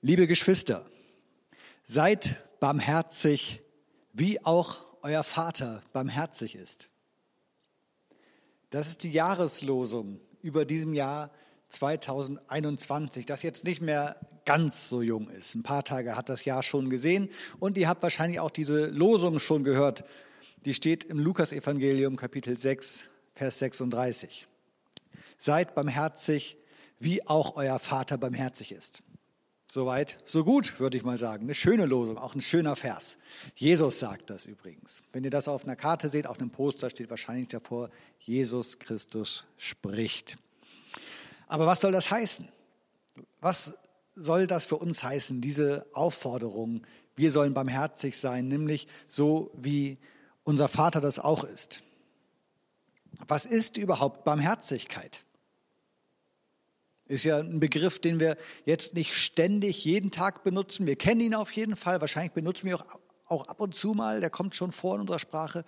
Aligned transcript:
Liebe 0.00 0.28
Geschwister, 0.28 0.86
seid 1.84 2.36
barmherzig, 2.60 3.60
wie 4.12 4.44
auch 4.44 4.84
euer 5.02 5.24
Vater 5.24 5.82
barmherzig 5.92 6.54
ist. 6.54 6.88
Das 8.70 8.86
ist 8.90 9.02
die 9.02 9.10
Jahreslosung 9.10 10.20
über 10.40 10.64
diesem 10.64 10.94
Jahr 10.94 11.32
2021, 11.70 13.26
das 13.26 13.42
jetzt 13.42 13.64
nicht 13.64 13.80
mehr 13.80 14.20
ganz 14.44 14.88
so 14.88 15.02
jung 15.02 15.30
ist. 15.30 15.56
Ein 15.56 15.64
paar 15.64 15.82
Tage 15.82 16.14
hat 16.14 16.28
das 16.28 16.44
Jahr 16.44 16.62
schon 16.62 16.90
gesehen 16.90 17.28
und 17.58 17.76
ihr 17.76 17.88
habt 17.88 18.04
wahrscheinlich 18.04 18.38
auch 18.38 18.52
diese 18.52 18.86
Losung 18.86 19.40
schon 19.40 19.64
gehört. 19.64 20.04
Die 20.64 20.74
steht 20.74 21.02
im 21.02 21.18
Lukasevangelium 21.18 22.14
Kapitel 22.14 22.56
6, 22.56 23.08
Vers 23.34 23.58
36. 23.58 24.46
Seid 25.38 25.74
barmherzig, 25.74 26.56
wie 27.00 27.26
auch 27.26 27.56
euer 27.56 27.80
Vater 27.80 28.16
barmherzig 28.16 28.70
ist. 28.70 29.02
Soweit, 29.70 30.16
so 30.24 30.44
gut, 30.44 30.80
würde 30.80 30.96
ich 30.96 31.02
mal 31.02 31.18
sagen. 31.18 31.44
Eine 31.44 31.54
schöne 31.54 31.84
Losung, 31.84 32.16
auch 32.16 32.34
ein 32.34 32.40
schöner 32.40 32.74
Vers. 32.74 33.18
Jesus 33.54 33.98
sagt 33.98 34.30
das 34.30 34.46
übrigens. 34.46 35.02
Wenn 35.12 35.24
ihr 35.24 35.30
das 35.30 35.46
auf 35.46 35.64
einer 35.64 35.76
Karte 35.76 36.08
seht, 36.08 36.26
auf 36.26 36.40
einem 36.40 36.50
Poster 36.50 36.88
steht 36.88 37.10
wahrscheinlich 37.10 37.48
davor, 37.48 37.90
Jesus 38.18 38.78
Christus 38.78 39.44
spricht. 39.58 40.38
Aber 41.48 41.66
was 41.66 41.82
soll 41.82 41.92
das 41.92 42.10
heißen? 42.10 42.48
Was 43.40 43.76
soll 44.16 44.46
das 44.46 44.64
für 44.64 44.76
uns 44.76 45.02
heißen, 45.02 45.42
diese 45.42 45.86
Aufforderung? 45.92 46.86
Wir 47.14 47.30
sollen 47.30 47.52
barmherzig 47.52 48.18
sein, 48.18 48.48
nämlich 48.48 48.88
so 49.08 49.50
wie 49.54 49.98
unser 50.44 50.68
Vater 50.68 51.02
das 51.02 51.18
auch 51.18 51.44
ist. 51.44 51.82
Was 53.26 53.44
ist 53.44 53.76
überhaupt 53.76 54.24
Barmherzigkeit? 54.24 55.24
Ist 57.08 57.24
ja 57.24 57.38
ein 57.38 57.58
Begriff, 57.58 57.98
den 57.98 58.20
wir 58.20 58.36
jetzt 58.66 58.94
nicht 58.94 59.14
ständig 59.14 59.84
jeden 59.84 60.10
Tag 60.10 60.44
benutzen. 60.44 60.86
Wir 60.86 60.96
kennen 60.96 61.22
ihn 61.22 61.34
auf 61.34 61.50
jeden 61.52 61.74
Fall. 61.74 62.02
Wahrscheinlich 62.02 62.32
benutzen 62.32 62.66
wir 62.66 62.76
auch, 62.76 62.98
auch 63.26 63.48
ab 63.48 63.60
und 63.60 63.74
zu 63.74 63.92
mal. 63.94 64.20
Der 64.20 64.28
kommt 64.28 64.54
schon 64.54 64.72
vor 64.72 64.94
in 64.94 65.00
unserer 65.00 65.18
Sprache. 65.18 65.64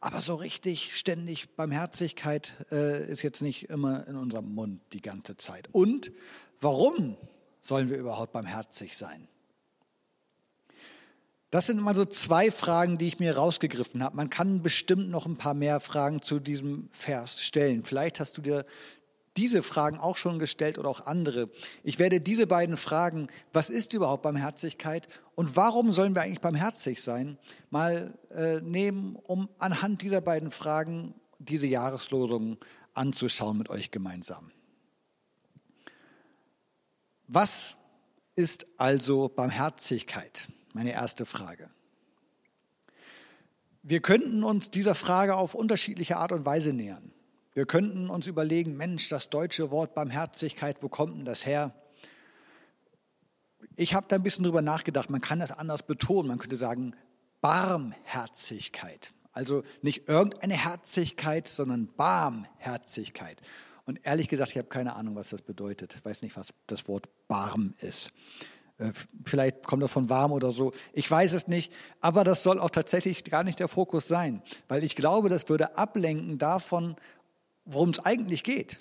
Aber 0.00 0.20
so 0.20 0.36
richtig 0.36 0.96
ständig 0.96 1.56
Barmherzigkeit 1.56 2.54
äh, 2.70 3.10
ist 3.10 3.22
jetzt 3.22 3.42
nicht 3.42 3.68
immer 3.70 4.06
in 4.06 4.14
unserem 4.16 4.54
Mund 4.54 4.80
die 4.92 5.02
ganze 5.02 5.36
Zeit. 5.36 5.68
Und 5.72 6.12
warum 6.60 7.16
sollen 7.60 7.90
wir 7.90 7.96
überhaupt 7.96 8.32
barmherzig 8.32 8.96
sein? 8.96 9.26
Das 11.50 11.66
sind 11.66 11.80
mal 11.80 11.94
so 11.94 12.04
zwei 12.04 12.50
Fragen, 12.50 12.98
die 12.98 13.06
ich 13.06 13.20
mir 13.20 13.36
rausgegriffen 13.36 14.02
habe. 14.02 14.16
Man 14.16 14.28
kann 14.28 14.62
bestimmt 14.62 15.08
noch 15.08 15.24
ein 15.24 15.36
paar 15.36 15.54
mehr 15.54 15.78
Fragen 15.78 16.20
zu 16.20 16.40
diesem 16.40 16.88
Vers 16.90 17.42
stellen. 17.42 17.84
Vielleicht 17.84 18.18
hast 18.18 18.36
du 18.36 18.42
dir 18.42 18.66
diese 19.36 19.62
Fragen 19.62 19.98
auch 19.98 20.16
schon 20.16 20.38
gestellt 20.38 20.78
oder 20.78 20.88
auch 20.88 21.06
andere. 21.06 21.50
Ich 21.82 21.98
werde 21.98 22.20
diese 22.20 22.46
beiden 22.46 22.76
Fragen, 22.76 23.28
was 23.52 23.70
ist 23.70 23.92
überhaupt 23.92 24.22
Barmherzigkeit 24.22 25.08
und 25.34 25.56
warum 25.56 25.92
sollen 25.92 26.14
wir 26.14 26.22
eigentlich 26.22 26.40
barmherzig 26.40 27.02
sein, 27.02 27.38
mal 27.70 28.16
äh, 28.30 28.60
nehmen, 28.60 29.16
um 29.16 29.48
anhand 29.58 30.02
dieser 30.02 30.20
beiden 30.20 30.50
Fragen 30.50 31.14
diese 31.38 31.66
Jahreslosung 31.66 32.58
anzuschauen 32.94 33.58
mit 33.58 33.70
euch 33.70 33.90
gemeinsam. 33.90 34.52
Was 37.26 37.76
ist 38.36 38.66
also 38.76 39.28
Barmherzigkeit? 39.28 40.48
Meine 40.72 40.92
erste 40.92 41.26
Frage. 41.26 41.70
Wir 43.82 44.00
könnten 44.00 44.44
uns 44.44 44.70
dieser 44.70 44.94
Frage 44.94 45.36
auf 45.36 45.54
unterschiedliche 45.54 46.16
Art 46.16 46.32
und 46.32 46.46
Weise 46.46 46.72
nähern. 46.72 47.13
Wir 47.54 47.66
könnten 47.66 48.10
uns 48.10 48.26
überlegen, 48.26 48.76
Mensch, 48.76 49.08
das 49.08 49.30
deutsche 49.30 49.70
Wort 49.70 49.94
Barmherzigkeit, 49.94 50.78
wo 50.82 50.88
kommt 50.88 51.16
denn 51.16 51.24
das 51.24 51.46
her? 51.46 51.72
Ich 53.76 53.94
habe 53.94 54.06
da 54.08 54.16
ein 54.16 54.24
bisschen 54.24 54.44
drüber 54.44 54.60
nachgedacht, 54.60 55.08
man 55.08 55.20
kann 55.20 55.38
das 55.38 55.52
anders 55.52 55.84
betonen. 55.84 56.28
Man 56.28 56.38
könnte 56.38 56.56
sagen 56.56 56.94
Barmherzigkeit. 57.40 59.12
Also 59.32 59.62
nicht 59.82 60.08
irgendeine 60.08 60.54
Herzigkeit, 60.54 61.46
sondern 61.46 61.88
Barmherzigkeit. 61.96 63.40
Und 63.84 64.00
ehrlich 64.02 64.28
gesagt, 64.28 64.50
ich 64.50 64.58
habe 64.58 64.68
keine 64.68 64.96
Ahnung, 64.96 65.14
was 65.14 65.30
das 65.30 65.42
bedeutet. 65.42 65.94
Ich 65.94 66.04
weiß 66.04 66.22
nicht, 66.22 66.36
was 66.36 66.54
das 66.66 66.88
Wort 66.88 67.08
Barm 67.28 67.74
ist. 67.80 68.12
Äh, 68.78 68.92
vielleicht 69.24 69.64
kommt 69.64 69.82
das 69.82 69.90
von 69.90 70.08
warm 70.08 70.32
oder 70.32 70.50
so. 70.50 70.72
Ich 70.92 71.08
weiß 71.10 71.32
es 71.32 71.48
nicht. 71.48 71.72
Aber 72.00 72.24
das 72.24 72.42
soll 72.42 72.58
auch 72.58 72.70
tatsächlich 72.70 73.24
gar 73.24 73.44
nicht 73.44 73.60
der 73.60 73.68
Fokus 73.68 74.08
sein. 74.08 74.42
Weil 74.68 74.82
ich 74.84 74.96
glaube, 74.96 75.28
das 75.28 75.48
würde 75.48 75.76
ablenken 75.76 76.38
davon, 76.38 76.96
worum 77.64 77.90
es 77.90 77.98
eigentlich 78.00 78.44
geht. 78.44 78.80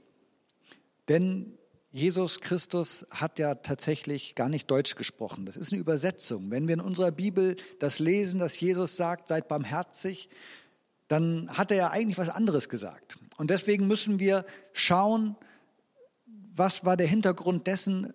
Denn 1.09 1.57
Jesus 1.91 2.39
Christus 2.39 3.05
hat 3.11 3.37
ja 3.37 3.55
tatsächlich 3.55 4.33
gar 4.33 4.49
nicht 4.49 4.69
Deutsch 4.71 4.95
gesprochen. 4.95 5.45
Das 5.45 5.55
ist 5.55 5.71
eine 5.71 5.81
Übersetzung. 5.81 6.49
Wenn 6.49 6.67
wir 6.67 6.73
in 6.73 6.81
unserer 6.81 7.11
Bibel 7.11 7.55
das 7.79 7.99
lesen, 7.99 8.39
dass 8.39 8.59
Jesus 8.59 8.95
sagt, 8.95 9.27
seid 9.27 9.47
barmherzig, 9.47 10.29
dann 11.07 11.49
hat 11.55 11.69
er 11.69 11.77
ja 11.77 11.91
eigentlich 11.91 12.17
was 12.17 12.29
anderes 12.29 12.69
gesagt. 12.69 13.19
Und 13.37 13.51
deswegen 13.51 13.87
müssen 13.87 14.19
wir 14.19 14.45
schauen, 14.71 15.35
was 16.55 16.83
war 16.83 16.97
der 16.97 17.07
Hintergrund 17.07 17.67
dessen, 17.67 18.13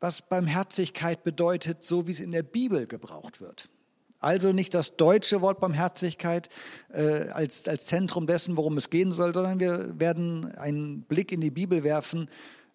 was 0.00 0.22
Barmherzigkeit 0.22 1.22
bedeutet, 1.22 1.84
so 1.84 2.06
wie 2.06 2.12
es 2.12 2.20
in 2.20 2.32
der 2.32 2.42
Bibel 2.42 2.86
gebraucht 2.86 3.40
wird. 3.40 3.68
Also 4.18 4.52
nicht 4.52 4.74
das 4.74 4.96
deutsche 4.96 5.40
Wort 5.42 5.60
Barmherzigkeit 5.60 6.48
äh, 6.92 7.28
als, 7.28 7.68
als 7.68 7.86
Zentrum 7.86 8.26
dessen, 8.26 8.56
worum 8.56 8.78
es 8.78 8.90
gehen 8.90 9.12
soll, 9.12 9.34
sondern 9.34 9.60
wir 9.60 9.98
werden 9.98 10.54
einen 10.56 11.02
Blick 11.02 11.32
in 11.32 11.40
die 11.40 11.50
Bibel 11.50 11.84
werfen, 11.84 12.30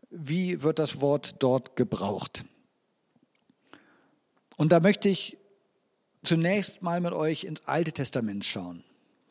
wie 0.09 0.61
wird 0.61 0.79
das 0.79 1.01
Wort 1.01 1.35
dort 1.39 1.75
gebraucht. 1.75 2.45
Und 4.57 4.71
da 4.71 4.79
möchte 4.79 5.09
ich 5.09 5.37
zunächst 6.23 6.83
mal 6.83 7.01
mit 7.01 7.13
euch 7.13 7.45
ins 7.45 7.65
Alte 7.65 7.91
Testament 7.91 8.45
schauen. 8.45 8.83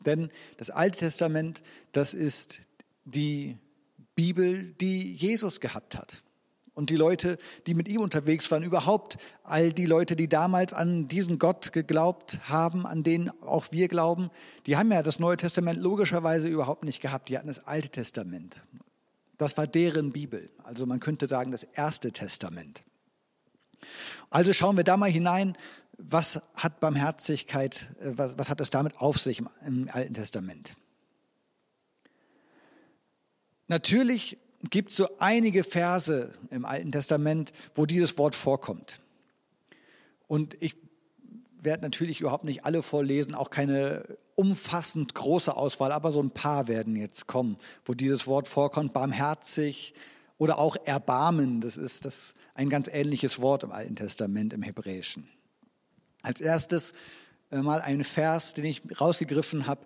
Denn 0.05 0.29
das 0.57 0.69
Alte 0.69 0.99
Testament, 0.99 1.63
das 1.91 2.13
ist 2.13 2.59
die 3.05 3.57
Bibel, 4.15 4.73
die 4.73 5.13
Jesus 5.13 5.59
gehabt 5.59 5.95
hat 5.95 6.23
und 6.73 6.89
die 6.89 6.95
Leute, 6.95 7.37
die 7.67 7.73
mit 7.73 7.87
ihm 7.87 8.01
unterwegs 8.01 8.49
waren, 8.49 8.63
überhaupt 8.63 9.17
all 9.43 9.73
die 9.73 9.85
Leute, 9.85 10.15
die 10.15 10.29
damals 10.29 10.73
an 10.73 11.07
diesen 11.07 11.37
Gott 11.37 11.73
geglaubt 11.73 12.39
haben, 12.47 12.85
an 12.85 13.03
den 13.03 13.29
auch 13.41 13.65
wir 13.71 13.87
glauben, 13.87 14.29
die 14.65 14.77
haben 14.77 14.91
ja 14.91 15.03
das 15.03 15.19
Neue 15.19 15.37
Testament 15.37 15.79
logischerweise 15.79 16.47
überhaupt 16.47 16.83
nicht 16.83 17.01
gehabt. 17.01 17.29
Die 17.29 17.37
hatten 17.37 17.47
das 17.47 17.67
Alte 17.67 17.89
Testament. 17.89 18.61
Das 19.37 19.57
war 19.57 19.67
deren 19.67 20.11
Bibel. 20.11 20.49
Also 20.63 20.85
man 20.85 20.99
könnte 20.99 21.27
sagen, 21.27 21.51
das 21.51 21.63
Erste 21.63 22.11
Testament. 22.11 22.83
Also 24.29 24.53
schauen 24.53 24.77
wir 24.77 24.83
da 24.83 24.95
mal 24.95 25.09
hinein, 25.09 25.57
was 25.97 26.41
hat 26.55 26.79
Barmherzigkeit, 26.79 27.91
äh, 27.99 28.13
was, 28.15 28.37
was 28.37 28.49
hat 28.49 28.61
es 28.61 28.69
damit 28.69 28.97
auf 28.97 29.19
sich 29.19 29.39
im, 29.39 29.49
im 29.65 29.89
Alten 29.91 30.13
Testament? 30.13 30.75
Natürlich 33.67 34.37
gibt 34.69 34.91
so 34.91 35.07
einige 35.17 35.63
Verse 35.63 36.31
im 36.49 36.65
Alten 36.65 36.91
Testament, 36.91 37.51
wo 37.75 37.85
dieses 37.85 38.17
Wort 38.17 38.35
vorkommt. 38.35 39.01
Und 40.27 40.55
ich 40.61 40.75
werde 41.61 41.83
natürlich 41.83 42.21
überhaupt 42.21 42.43
nicht 42.43 42.65
alle 42.65 42.81
vorlesen, 42.83 43.35
auch 43.35 43.49
keine 43.49 44.17
umfassend 44.35 45.13
große 45.13 45.55
Auswahl, 45.55 45.91
aber 45.91 46.11
so 46.11 46.21
ein 46.21 46.31
paar 46.31 46.67
werden 46.67 46.95
jetzt 46.95 47.27
kommen, 47.27 47.57
wo 47.85 47.93
dieses 47.93 48.27
Wort 48.27 48.47
vorkommt, 48.47 48.93
barmherzig 48.93 49.93
oder 50.37 50.57
auch 50.57 50.75
erbarmen. 50.85 51.61
Das 51.61 51.77
ist 51.77 52.05
das 52.05 52.33
ein 52.55 52.69
ganz 52.69 52.87
ähnliches 52.91 53.39
Wort 53.41 53.63
im 53.63 53.71
Alten 53.71 53.95
Testament 53.95 54.53
im 54.53 54.63
Hebräischen. 54.63 55.27
Als 56.23 56.41
erstes 56.41 56.93
äh, 57.51 57.61
mal 57.61 57.81
ein 57.81 58.03
Vers, 58.03 58.53
den 58.53 58.65
ich 58.65 58.81
rausgegriffen 58.99 59.67
habe, 59.67 59.85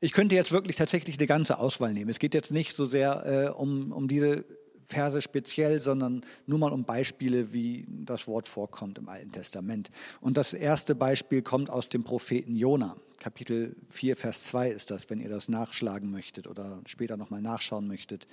ich 0.00 0.12
könnte 0.12 0.34
jetzt 0.34 0.52
wirklich 0.52 0.76
tatsächlich 0.76 1.18
eine 1.18 1.26
ganze 1.26 1.58
Auswahl 1.58 1.92
nehmen. 1.92 2.10
Es 2.10 2.18
geht 2.18 2.34
jetzt 2.34 2.50
nicht 2.50 2.74
so 2.74 2.86
sehr 2.86 3.24
äh, 3.26 3.48
um, 3.50 3.92
um 3.92 4.08
diese 4.08 4.44
Verse 4.88 5.20
speziell, 5.20 5.80
sondern 5.80 6.24
nur 6.46 6.58
mal 6.58 6.72
um 6.72 6.84
Beispiele, 6.84 7.52
wie 7.52 7.86
das 7.88 8.28
Wort 8.28 8.48
vorkommt 8.48 8.98
im 8.98 9.08
Alten 9.08 9.32
Testament. 9.32 9.90
Und 10.20 10.36
das 10.36 10.54
erste 10.54 10.94
Beispiel 10.94 11.42
kommt 11.42 11.70
aus 11.70 11.88
dem 11.88 12.04
Propheten 12.04 12.56
Jona. 12.56 12.96
Kapitel 13.18 13.74
4, 13.90 14.16
Vers 14.16 14.44
2 14.44 14.70
ist 14.70 14.90
das, 14.90 15.10
wenn 15.10 15.20
ihr 15.20 15.30
das 15.30 15.48
nachschlagen 15.48 16.10
möchtet 16.10 16.46
oder 16.46 16.80
später 16.86 17.16
nochmal 17.16 17.40
nachschauen 17.40 17.88
möchtet. 17.88 18.28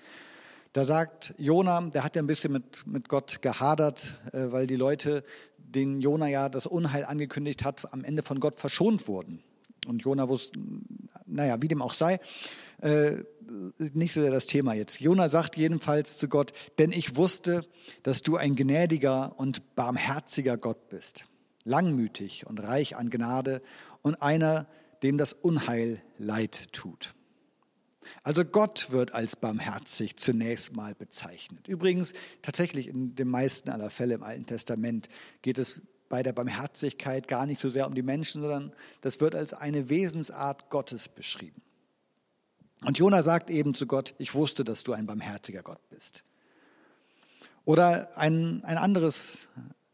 Da 0.73 0.85
sagt 0.85 1.33
Jona, 1.37 1.81
der 1.81 2.03
hat 2.03 2.15
ja 2.15 2.21
ein 2.21 2.27
bisschen 2.27 2.51
mit, 2.51 2.85
mit 2.85 3.07
Gott 3.07 3.41
gehadert, 3.41 4.19
äh, 4.33 4.51
weil 4.51 4.67
die 4.67 4.75
Leute, 4.75 5.23
denen 5.57 6.01
Jona 6.01 6.27
ja 6.27 6.49
das 6.49 6.67
Unheil 6.67 7.05
angekündigt 7.05 7.63
hat, 7.63 7.91
am 7.93 8.03
Ende 8.03 8.21
von 8.21 8.39
Gott 8.39 8.59
verschont 8.59 9.07
wurden. 9.07 9.43
Und 9.85 10.03
Jona 10.03 10.29
wusste, 10.29 10.59
naja, 11.25 11.61
wie 11.61 11.67
dem 11.67 11.81
auch 11.81 11.93
sei, 11.93 12.19
äh, 12.81 13.23
nicht 13.77 14.13
so 14.13 14.21
sehr 14.21 14.31
das 14.31 14.45
Thema 14.45 14.73
jetzt. 14.73 14.99
Jona 14.99 15.29
sagt 15.29 15.57
jedenfalls 15.57 16.17
zu 16.17 16.27
Gott, 16.27 16.53
denn 16.77 16.91
ich 16.91 17.15
wusste, 17.15 17.65
dass 18.03 18.21
du 18.21 18.35
ein 18.37 18.55
gnädiger 18.55 19.37
und 19.37 19.75
barmherziger 19.75 20.57
Gott 20.57 20.89
bist, 20.89 21.25
langmütig 21.63 22.45
und 22.45 22.59
reich 22.59 22.95
an 22.95 23.09
Gnade 23.09 23.61
und 24.01 24.21
einer, 24.21 24.67
dem 25.01 25.17
das 25.17 25.33
Unheil 25.33 26.01
leid 26.17 26.71
tut. 26.73 27.13
Also 28.23 28.43
Gott 28.43 28.91
wird 28.91 29.13
als 29.13 29.35
barmherzig 29.35 30.17
zunächst 30.17 30.75
mal 30.75 30.93
bezeichnet. 30.93 31.67
Übrigens, 31.67 32.13
tatsächlich 32.41 32.87
in 32.87 33.15
den 33.15 33.27
meisten 33.27 33.69
aller 33.69 33.89
Fälle 33.89 34.15
im 34.15 34.23
Alten 34.23 34.45
Testament 34.45 35.07
geht 35.41 35.57
es 35.57 35.81
bei 36.13 36.21
der 36.21 36.33
Barmherzigkeit 36.33 37.27
gar 37.27 37.47
nicht 37.47 37.59
so 37.59 37.69
sehr 37.69 37.87
um 37.87 37.95
die 37.95 38.03
Menschen, 38.03 38.43
sondern 38.43 38.71
das 39.01 39.19
wird 39.19 39.33
als 39.33 39.51
eine 39.51 39.89
Wesensart 39.89 40.69
Gottes 40.69 41.09
beschrieben. 41.09 41.59
Und 42.85 42.99
Jona 42.99 43.23
sagt 43.23 43.49
eben 43.49 43.73
zu 43.73 43.87
Gott, 43.87 44.13
ich 44.19 44.35
wusste, 44.35 44.63
dass 44.63 44.83
du 44.83 44.93
ein 44.93 45.07
barmherziger 45.07 45.63
Gott 45.63 45.79
bist. 45.89 46.23
Oder 47.65 48.15
ein, 48.15 48.63
ein, 48.63 48.77
anderes, 48.77 49.47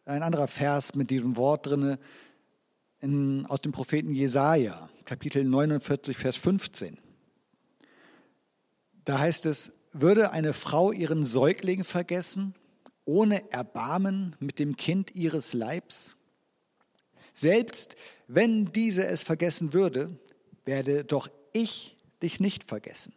ein 0.03 0.21
anderer 0.21 0.49
Vers 0.49 0.93
mit 0.93 1.09
diesem 1.09 1.37
Wort 1.37 1.67
drinne 1.67 1.99
in, 2.99 3.45
aus 3.45 3.61
dem 3.61 3.71
Propheten 3.71 4.13
Jesaja, 4.13 4.89
Kapitel 5.05 5.45
49, 5.45 6.17
Vers 6.17 6.35
15. 6.35 6.97
Da 9.05 9.19
heißt 9.19 9.45
es, 9.45 9.71
würde 9.93 10.31
eine 10.31 10.51
Frau 10.51 10.91
ihren 10.91 11.23
Säugling 11.23 11.85
vergessen, 11.85 12.55
ohne 13.09 13.51
Erbarmen 13.51 14.35
mit 14.39 14.59
dem 14.59 14.77
Kind 14.77 15.15
ihres 15.15 15.53
Leibs? 15.53 16.15
Selbst 17.33 17.95
wenn 18.27 18.71
diese 18.71 19.07
es 19.07 19.23
vergessen 19.23 19.73
würde, 19.73 20.15
werde 20.63 21.03
doch 21.03 21.27
ich 21.51 21.97
dich 22.21 22.39
nicht 22.39 22.63
vergessen. 22.63 23.13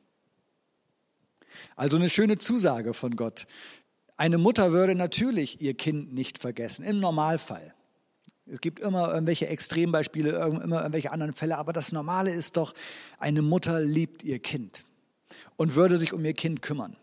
Also 1.76 1.98
eine 1.98 2.08
schöne 2.08 2.38
Zusage 2.38 2.94
von 2.94 3.16
Gott. 3.16 3.46
Eine 4.16 4.38
Mutter 4.38 4.72
würde 4.72 4.94
natürlich 4.94 5.60
ihr 5.60 5.74
Kind 5.74 6.14
nicht 6.14 6.38
vergessen, 6.38 6.84
im 6.84 6.98
Normalfall. 6.98 7.74
Es 8.46 8.62
gibt 8.62 8.80
immer 8.80 9.12
irgendwelche 9.12 9.48
Extrembeispiele, 9.48 10.30
immer 10.30 10.78
irgendwelche 10.78 11.12
anderen 11.12 11.34
Fälle, 11.34 11.58
aber 11.58 11.74
das 11.74 11.92
Normale 11.92 12.32
ist 12.32 12.56
doch, 12.56 12.72
eine 13.18 13.42
Mutter 13.42 13.80
liebt 13.80 14.22
ihr 14.22 14.38
Kind 14.38 14.86
und 15.56 15.74
würde 15.74 15.98
sich 15.98 16.14
um 16.14 16.24
ihr 16.24 16.34
Kind 16.34 16.62
kümmern 16.62 16.96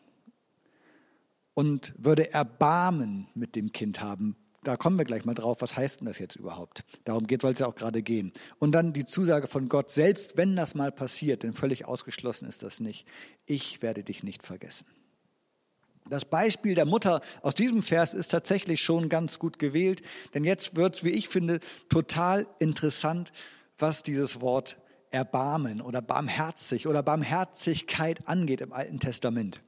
und 1.60 1.94
würde 1.98 2.32
Erbarmen 2.32 3.28
mit 3.36 3.58
dem 3.58 3.74
Kind 3.74 4.00
haben. 4.00 4.38
Da 4.64 4.78
kommen 4.78 4.98
wir 4.98 5.04
gleich 5.04 5.26
mal 5.26 5.34
drauf, 5.34 5.62
was 5.62 5.76
heißt 5.76 6.00
denn 6.00 6.06
das 6.06 6.18
jetzt 6.18 6.38
überhaupt? 6.38 6.86
Darum 7.04 7.28
soll 7.30 7.52
es 7.52 7.60
ja 7.60 7.68
auch 7.68 7.76
gerade 7.76 8.02
gehen. 8.02 8.32
Und 8.60 8.72
dann 8.72 8.94
die 8.94 9.04
Zusage 9.04 9.48
von 9.48 9.68
Gott, 9.68 9.92
selbst 9.92 10.38
wenn 10.38 10.56
das 10.56 10.74
mal 10.74 10.94
passiert, 10.94 11.44
denn 11.44 11.52
völlig 11.52 11.84
ausgeschlossen 11.84 12.48
ist 12.48 12.64
das 12.64 12.80
nicht, 12.80 13.06
ich 13.46 13.82
werde 13.82 14.06
dich 14.06 14.24
nicht 14.24 14.48
vergessen. 14.48 14.86
Das 16.10 16.24
Beispiel 16.24 16.76
der 16.76 16.86
Mutter 16.86 17.20
aus 17.42 17.56
diesem 17.56 17.82
Vers 17.82 18.14
ist 18.14 18.30
tatsächlich 18.30 18.82
schon 18.82 19.10
ganz 19.10 19.38
gut 19.38 19.60
gewählt, 19.60 20.02
denn 20.34 20.46
jetzt 20.46 20.78
wird, 20.78 20.96
es, 20.96 21.04
wie 21.04 21.10
ich 21.10 21.28
finde, 21.28 21.60
total 21.90 22.48
interessant, 22.60 23.34
was 23.78 24.02
dieses 24.02 24.40
Wort 24.40 24.78
Erbarmen 25.12 25.82
oder 25.82 26.02
barmherzig 26.02 26.88
oder 26.88 27.04
Barmherzigkeit 27.04 28.30
angeht 28.30 28.62
im 28.62 28.72
Alten 28.72 29.02
Testament. 29.02 29.60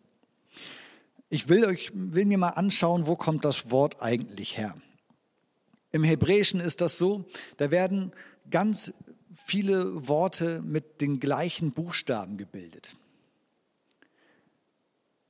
Ich 1.34 1.48
will 1.48 1.64
euch 1.64 1.92
will 1.94 2.26
mir 2.26 2.38
mal 2.38 2.50
anschauen, 2.50 3.08
wo 3.08 3.16
kommt 3.16 3.46
das 3.46 3.72
Wort 3.72 4.02
eigentlich 4.02 4.58
her. 4.58 4.76
Im 5.94 6.04
Hebräischen 6.04 6.60
ist 6.60 6.82
das 6.82 6.98
so, 6.98 7.24
da 7.56 7.72
werden 7.72 8.12
ganz 8.50 8.94
viele 9.46 10.10
Worte 10.10 10.62
mit 10.62 11.00
den 11.00 11.22
gleichen 11.22 11.72
Buchstaben 11.72 12.36
gebildet. 12.36 12.98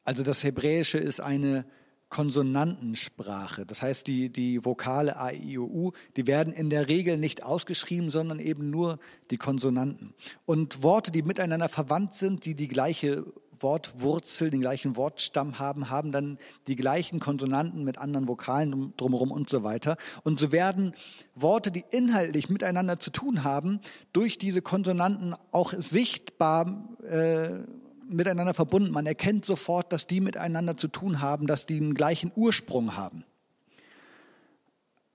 Also 0.03 0.23
das 0.23 0.43
Hebräische 0.43 0.97
ist 0.97 1.19
eine 1.19 1.65
Konsonantensprache. 2.09 3.67
Das 3.67 3.83
heißt, 3.83 4.07
die, 4.07 4.29
die 4.29 4.65
Vokale 4.65 5.17
A, 5.17 5.31
I, 5.31 5.59
O, 5.59 5.65
U, 5.65 5.91
die 6.15 6.25
werden 6.25 6.51
in 6.51 6.71
der 6.71 6.87
Regel 6.87 7.17
nicht 7.17 7.43
ausgeschrieben, 7.43 8.09
sondern 8.09 8.39
eben 8.39 8.71
nur 8.71 8.97
die 9.29 9.37
Konsonanten. 9.37 10.15
Und 10.47 10.81
Worte, 10.81 11.11
die 11.11 11.21
miteinander 11.21 11.69
verwandt 11.69 12.15
sind, 12.15 12.45
die 12.45 12.55
die 12.55 12.67
gleiche 12.67 13.23
Wortwurzel, 13.63 14.49
den 14.49 14.61
gleichen 14.61 14.95
Wortstamm 14.95 15.59
haben, 15.59 15.89
haben 15.89 16.11
dann 16.11 16.37
die 16.67 16.75
gleichen 16.75 17.19
Konsonanten 17.19 17.83
mit 17.83 17.97
anderen 17.97 18.27
Vokalen 18.27 18.93
drumherum 18.97 19.31
und 19.31 19.49
so 19.49 19.63
weiter. 19.63 19.97
Und 20.23 20.39
so 20.39 20.51
werden 20.51 20.93
Worte, 21.35 21.71
die 21.71 21.83
inhaltlich 21.91 22.49
miteinander 22.49 22.99
zu 22.99 23.11
tun 23.11 23.43
haben, 23.43 23.81
durch 24.13 24.37
diese 24.37 24.61
Konsonanten 24.61 25.35
auch 25.51 25.73
sichtbar 25.73 26.89
äh, 27.03 27.59
miteinander 28.07 28.53
verbunden. 28.53 28.91
Man 28.91 29.05
erkennt 29.05 29.45
sofort, 29.45 29.91
dass 29.93 30.07
die 30.07 30.21
miteinander 30.21 30.77
zu 30.77 30.87
tun 30.87 31.21
haben, 31.21 31.47
dass 31.47 31.65
die 31.65 31.79
den 31.79 31.93
gleichen 31.93 32.31
Ursprung 32.35 32.95
haben. 32.95 33.23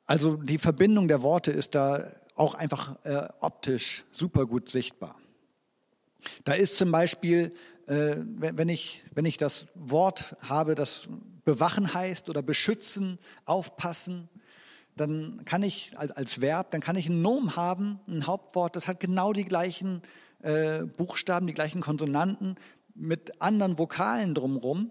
Also 0.06 0.36
die 0.36 0.58
Verbindung 0.58 1.08
der 1.08 1.22
Worte 1.22 1.50
ist 1.50 1.74
da 1.74 2.12
auch 2.34 2.54
einfach 2.54 2.96
äh, 3.04 3.28
optisch 3.40 4.04
super 4.12 4.46
gut 4.46 4.68
sichtbar. 4.68 5.16
Da 6.44 6.52
ist 6.52 6.78
zum 6.78 6.90
Beispiel, 6.90 7.50
wenn, 7.86 8.68
ich, 8.68 9.04
wenn 9.14 9.24
ich 9.24 9.36
das 9.36 9.68
Wort 9.74 10.36
habe, 10.40 10.74
das 10.74 11.08
bewachen 11.44 11.94
heißt 11.94 12.28
oder 12.28 12.42
beschützen, 12.42 13.18
aufpassen, 13.44 14.28
dann 14.96 15.42
kann 15.44 15.62
ich 15.62 15.92
als, 15.96 16.40
Verb, 16.40 16.70
dann 16.70 16.80
kann 16.80 16.96
ich 16.96 17.08
einen 17.08 17.22
Nomen 17.22 17.54
haben, 17.54 18.00
ein 18.08 18.26
Hauptwort, 18.26 18.76
das 18.76 18.88
hat 18.88 18.98
genau 18.98 19.32
die 19.32 19.44
gleichen 19.44 20.02
äh, 20.42 20.82
Buchstaben, 20.82 21.46
die 21.46 21.54
gleichen 21.54 21.82
Konsonanten, 21.82 22.56
mit 22.94 23.40
anderen 23.40 23.78
Vokalen 23.78 24.34
drumherum. 24.34 24.90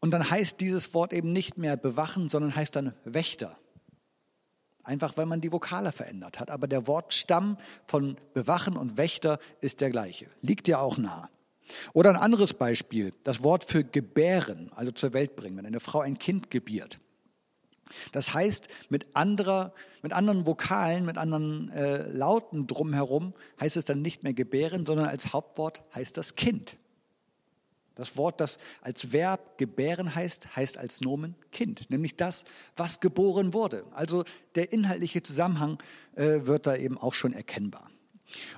Und 0.00 0.10
dann 0.10 0.28
heißt 0.28 0.60
dieses 0.60 0.94
Wort 0.94 1.12
eben 1.12 1.32
nicht 1.32 1.58
mehr 1.58 1.76
bewachen, 1.76 2.28
sondern 2.28 2.56
heißt 2.56 2.74
dann 2.74 2.94
Wächter. 3.04 3.58
Einfach 4.82 5.16
weil 5.16 5.26
man 5.26 5.40
die 5.40 5.52
Vokale 5.52 5.92
verändert 5.92 6.40
hat. 6.40 6.50
Aber 6.50 6.66
der 6.66 6.86
Wortstamm 6.88 7.58
von 7.86 8.16
bewachen 8.34 8.76
und 8.76 8.96
Wächter 8.96 9.38
ist 9.60 9.80
der 9.80 9.90
gleiche. 9.90 10.26
Liegt 10.40 10.66
ja 10.66 10.80
auch 10.80 10.98
nah. 10.98 11.30
Oder 11.92 12.10
ein 12.10 12.16
anderes 12.16 12.54
Beispiel, 12.54 13.12
das 13.24 13.42
Wort 13.42 13.64
für 13.64 13.84
gebären, 13.84 14.70
also 14.74 14.92
zur 14.92 15.12
Welt 15.12 15.36
bringen, 15.36 15.56
wenn 15.56 15.66
eine 15.66 15.80
Frau 15.80 16.00
ein 16.00 16.18
Kind 16.18 16.50
gebiert. 16.50 16.98
Das 18.12 18.34
heißt, 18.34 18.68
mit, 18.88 19.14
anderer, 19.14 19.74
mit 20.02 20.12
anderen 20.12 20.46
Vokalen, 20.46 21.04
mit 21.04 21.18
anderen 21.18 21.70
äh, 21.70 22.08
Lauten 22.08 22.66
drumherum 22.66 23.34
heißt 23.60 23.76
es 23.76 23.84
dann 23.84 24.02
nicht 24.02 24.22
mehr 24.22 24.32
gebären, 24.32 24.86
sondern 24.86 25.06
als 25.06 25.32
Hauptwort 25.32 25.82
heißt 25.94 26.16
das 26.16 26.34
Kind. 26.34 26.76
Das 27.94 28.16
Wort, 28.16 28.40
das 28.40 28.56
als 28.80 29.12
Verb 29.12 29.58
gebären 29.58 30.14
heißt, 30.14 30.56
heißt 30.56 30.78
als 30.78 31.02
Nomen 31.02 31.36
Kind, 31.50 31.90
nämlich 31.90 32.16
das, 32.16 32.44
was 32.74 33.00
geboren 33.00 33.52
wurde. 33.52 33.84
Also 33.92 34.24
der 34.54 34.72
inhaltliche 34.72 35.22
Zusammenhang 35.22 35.78
äh, 36.16 36.46
wird 36.46 36.66
da 36.66 36.74
eben 36.76 36.96
auch 36.96 37.12
schon 37.12 37.34
erkennbar. 37.34 37.90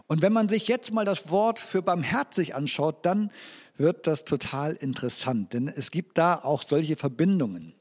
Und 0.07 0.23
wenn 0.23 0.33
man 0.33 0.49
sich 0.49 0.69
jetzt 0.69 0.93
mal 0.93 1.05
das 1.05 1.31
Wort 1.31 1.59
für 1.59 1.83
barmherzig 1.83 2.55
anschaut, 2.55 3.05
dann 3.05 3.31
wird 3.77 4.07
das 4.07 4.25
total 4.25 4.75
interessant, 4.75 5.53
denn 5.53 5.69
es 5.69 5.91
gibt 5.91 6.17
da 6.19 6.37
auch 6.37 6.63
solche 6.63 6.97
Verbindungen. 6.97 7.75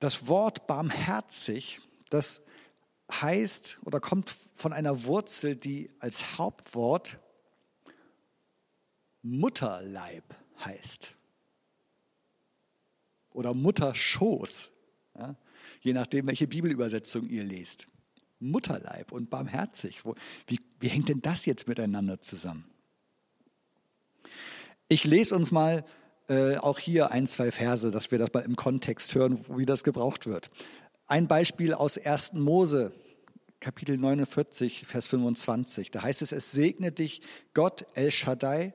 Das 0.00 0.26
Wort 0.26 0.66
barmherzig, 0.66 1.80
das 2.10 2.42
heißt 3.10 3.78
oder 3.84 4.00
kommt 4.00 4.34
von 4.54 4.72
einer 4.72 5.04
Wurzel, 5.04 5.54
die 5.54 5.90
als 6.00 6.38
Hauptwort 6.38 7.18
Mutterleib 9.22 10.24
heißt. 10.64 11.16
Oder 13.30 13.54
Mutterschoß, 13.54 14.70
ja, 15.16 15.36
je 15.82 15.92
nachdem, 15.92 16.26
welche 16.26 16.48
Bibelübersetzung 16.48 17.28
ihr 17.28 17.44
lest. 17.44 17.86
Mutterleib 18.50 19.12
und 19.12 19.30
barmherzig. 19.30 20.02
Wie, 20.46 20.60
wie 20.80 20.88
hängt 20.88 21.08
denn 21.08 21.22
das 21.22 21.46
jetzt 21.46 21.68
miteinander 21.68 22.20
zusammen? 22.20 22.64
Ich 24.88 25.04
lese 25.04 25.34
uns 25.34 25.50
mal 25.50 25.84
äh, 26.28 26.56
auch 26.56 26.78
hier 26.78 27.10
ein, 27.10 27.26
zwei 27.26 27.50
Verse, 27.50 27.90
dass 27.90 28.10
wir 28.10 28.18
das 28.18 28.32
mal 28.32 28.40
im 28.40 28.56
Kontext 28.56 29.14
hören, 29.14 29.44
wie 29.56 29.66
das 29.66 29.84
gebraucht 29.84 30.26
wird. 30.26 30.50
Ein 31.06 31.28
Beispiel 31.28 31.74
aus 31.74 31.98
1. 31.98 32.34
Mose, 32.34 32.92
Kapitel 33.60 33.96
49, 33.96 34.86
Vers 34.86 35.06
25. 35.08 35.90
Da 35.90 36.02
heißt 36.02 36.22
es, 36.22 36.32
es 36.32 36.52
segne 36.52 36.92
dich 36.92 37.22
Gott 37.54 37.86
El 37.94 38.10
Shaddai 38.10 38.74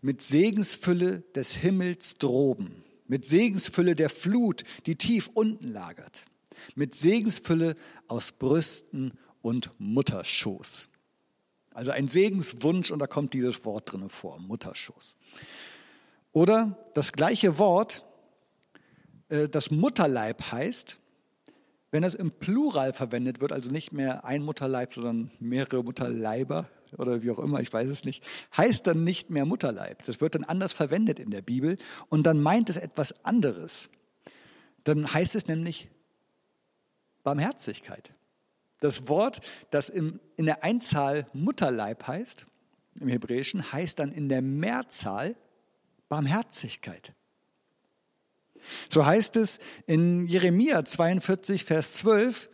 mit 0.00 0.22
Segensfülle 0.22 1.20
des 1.34 1.54
Himmels 1.54 2.18
droben, 2.18 2.82
mit 3.06 3.24
Segensfülle 3.24 3.94
der 3.94 4.10
Flut, 4.10 4.64
die 4.86 4.96
tief 4.96 5.30
unten 5.34 5.68
lagert, 5.68 6.24
mit 6.74 6.94
Segensfülle 6.94 7.76
aus 8.08 8.32
Brüsten 8.32 9.12
und 9.42 9.70
Mutterschoß. 9.78 10.88
Also 11.74 11.90
ein 11.90 12.08
Segenswunsch 12.08 12.90
und 12.90 12.98
da 12.98 13.06
kommt 13.06 13.32
dieses 13.34 13.64
Wort 13.64 13.92
drin 13.92 14.08
vor, 14.08 14.38
Mutterschoß. 14.38 15.16
Oder 16.32 16.78
das 16.94 17.12
gleiche 17.12 17.58
Wort, 17.58 18.04
äh, 19.28 19.48
das 19.48 19.70
Mutterleib 19.70 20.52
heißt, 20.52 20.98
wenn 21.90 22.04
es 22.04 22.14
im 22.14 22.30
Plural 22.30 22.94
verwendet 22.94 23.40
wird, 23.40 23.52
also 23.52 23.70
nicht 23.70 23.92
mehr 23.92 24.24
ein 24.24 24.42
Mutterleib, 24.42 24.94
sondern 24.94 25.30
mehrere 25.40 25.84
Mutterleiber 25.84 26.68
oder 26.96 27.22
wie 27.22 27.30
auch 27.30 27.38
immer, 27.38 27.60
ich 27.60 27.72
weiß 27.72 27.88
es 27.88 28.04
nicht, 28.04 28.22
heißt 28.56 28.86
dann 28.86 29.04
nicht 29.04 29.30
mehr 29.30 29.44
Mutterleib. 29.44 30.02
Das 30.04 30.20
wird 30.20 30.34
dann 30.34 30.44
anders 30.44 30.72
verwendet 30.72 31.18
in 31.18 31.30
der 31.30 31.42
Bibel 31.42 31.76
und 32.08 32.24
dann 32.24 32.42
meint 32.42 32.70
es 32.70 32.76
etwas 32.76 33.24
anderes. 33.24 33.90
Dann 34.84 35.12
heißt 35.12 35.34
es 35.34 35.46
nämlich 35.46 35.88
Barmherzigkeit. 37.22 38.12
Das 38.80 39.08
Wort, 39.08 39.40
das 39.70 39.88
in 39.88 40.20
der 40.38 40.64
Einzahl 40.64 41.26
Mutterleib 41.32 42.06
heißt, 42.06 42.46
im 43.00 43.08
Hebräischen 43.08 43.72
heißt 43.72 43.98
dann 43.98 44.12
in 44.12 44.28
der 44.28 44.42
Mehrzahl 44.42 45.36
Barmherzigkeit. 46.08 47.14
So 48.90 49.06
heißt 49.06 49.36
es 49.36 49.58
in 49.86 50.26
Jeremia 50.26 50.84
42, 50.84 51.64
Vers 51.64 51.94
12, 51.94 52.50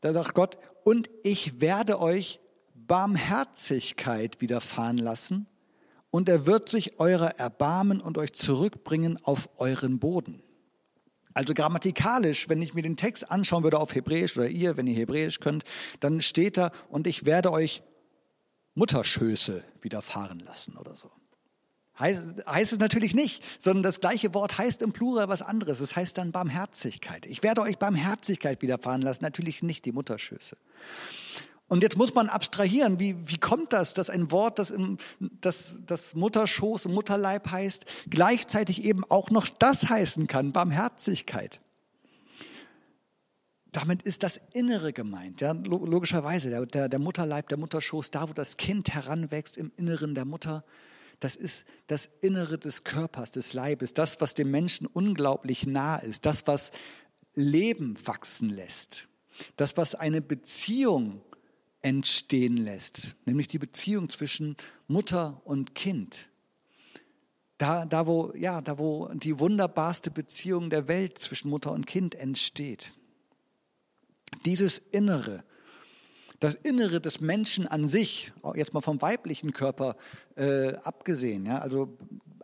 da 0.00 0.12
sagt 0.12 0.34
Gott, 0.34 0.58
und 0.84 1.10
ich 1.22 1.60
werde 1.60 2.00
euch 2.00 2.40
Barmherzigkeit 2.74 4.40
widerfahren 4.40 4.98
lassen, 4.98 5.46
und 6.10 6.28
er 6.28 6.46
wird 6.46 6.70
sich 6.70 6.98
eurer 7.00 7.38
erbarmen 7.38 8.00
und 8.00 8.16
euch 8.16 8.32
zurückbringen 8.32 9.18
auf 9.22 9.50
euren 9.58 9.98
Boden. 9.98 10.42
Also 11.38 11.54
grammatikalisch, 11.54 12.48
wenn 12.48 12.60
ich 12.62 12.74
mir 12.74 12.82
den 12.82 12.96
Text 12.96 13.30
anschauen 13.30 13.62
würde 13.62 13.78
auf 13.78 13.94
Hebräisch 13.94 14.36
oder 14.36 14.48
ihr, 14.48 14.76
wenn 14.76 14.88
ihr 14.88 14.96
Hebräisch 14.96 15.38
könnt, 15.38 15.62
dann 16.00 16.20
steht 16.20 16.56
da, 16.56 16.72
und 16.88 17.06
ich 17.06 17.26
werde 17.26 17.52
euch 17.52 17.84
Mutterschöße 18.74 19.62
widerfahren 19.80 20.40
lassen 20.40 20.76
oder 20.76 20.96
so. 20.96 21.12
Heißt, 21.96 22.44
heißt 22.44 22.72
es 22.72 22.78
natürlich 22.80 23.14
nicht, 23.14 23.44
sondern 23.60 23.84
das 23.84 24.00
gleiche 24.00 24.34
Wort 24.34 24.58
heißt 24.58 24.82
im 24.82 24.92
Plural 24.92 25.28
was 25.28 25.40
anderes. 25.40 25.78
Es 25.78 25.94
heißt 25.94 26.18
dann 26.18 26.32
Barmherzigkeit. 26.32 27.24
Ich 27.24 27.44
werde 27.44 27.60
euch 27.60 27.78
Barmherzigkeit 27.78 28.60
widerfahren 28.60 29.02
lassen, 29.02 29.22
natürlich 29.22 29.62
nicht 29.62 29.84
die 29.84 29.92
Mutterschöße. 29.92 30.56
Und 31.68 31.82
jetzt 31.82 31.98
muss 31.98 32.14
man 32.14 32.30
abstrahieren, 32.30 32.98
wie, 32.98 33.16
wie 33.26 33.36
kommt 33.36 33.74
das, 33.74 33.92
dass 33.92 34.08
ein 34.08 34.32
Wort, 34.32 34.58
das, 34.58 34.70
im, 34.70 34.96
das, 35.20 35.78
das 35.86 36.14
Mutterschoß 36.14 36.86
Mutterleib 36.86 37.50
heißt, 37.50 37.84
gleichzeitig 38.08 38.84
eben 38.84 39.04
auch 39.04 39.30
noch 39.30 39.48
das 39.48 39.88
heißen 39.88 40.26
kann, 40.26 40.52
Barmherzigkeit. 40.52 41.60
Damit 43.70 44.00
ist 44.02 44.22
das 44.22 44.40
Innere 44.54 44.94
gemeint, 44.94 45.42
ja, 45.42 45.52
logischerweise. 45.52 46.48
Der, 46.48 46.64
der, 46.64 46.88
der 46.88 46.98
Mutterleib, 46.98 47.50
der 47.50 47.58
Mutterschoß, 47.58 48.10
da 48.10 48.26
wo 48.30 48.32
das 48.32 48.56
Kind 48.56 48.94
heranwächst 48.94 49.58
im 49.58 49.70
Inneren 49.76 50.14
der 50.14 50.24
Mutter, 50.24 50.64
das 51.20 51.36
ist 51.36 51.66
das 51.86 52.08
Innere 52.22 52.58
des 52.58 52.84
Körpers, 52.84 53.30
des 53.30 53.52
Leibes, 53.52 53.92
das, 53.92 54.22
was 54.22 54.34
dem 54.34 54.50
Menschen 54.50 54.86
unglaublich 54.86 55.66
nah 55.66 55.96
ist, 55.96 56.24
das, 56.24 56.46
was 56.46 56.70
Leben 57.34 57.96
wachsen 58.06 58.48
lässt, 58.48 59.06
das, 59.56 59.76
was 59.76 59.94
eine 59.94 60.22
Beziehung 60.22 61.20
entstehen 61.88 62.58
lässt, 62.58 63.16
nämlich 63.24 63.48
die 63.48 63.58
Beziehung 63.58 64.10
zwischen 64.10 64.56
Mutter 64.88 65.40
und 65.44 65.74
Kind. 65.74 66.28
Da, 67.56 67.86
da, 67.86 68.06
wo, 68.06 68.32
ja, 68.36 68.60
da, 68.60 68.78
wo 68.78 69.08
die 69.14 69.40
wunderbarste 69.40 70.10
Beziehung 70.10 70.68
der 70.68 70.86
Welt 70.86 71.18
zwischen 71.18 71.48
Mutter 71.48 71.72
und 71.72 71.86
Kind 71.86 72.14
entsteht. 72.14 72.92
Dieses 74.44 74.78
Innere, 74.78 75.44
das 76.40 76.54
Innere 76.54 77.00
des 77.00 77.20
Menschen 77.20 77.66
an 77.66 77.88
sich, 77.88 78.32
jetzt 78.54 78.74
mal 78.74 78.80
vom 78.80 79.02
weiblichen 79.02 79.52
Körper 79.52 79.96
äh, 80.36 80.74
abgesehen, 80.82 81.46
ja, 81.46 81.58
also 81.58 81.96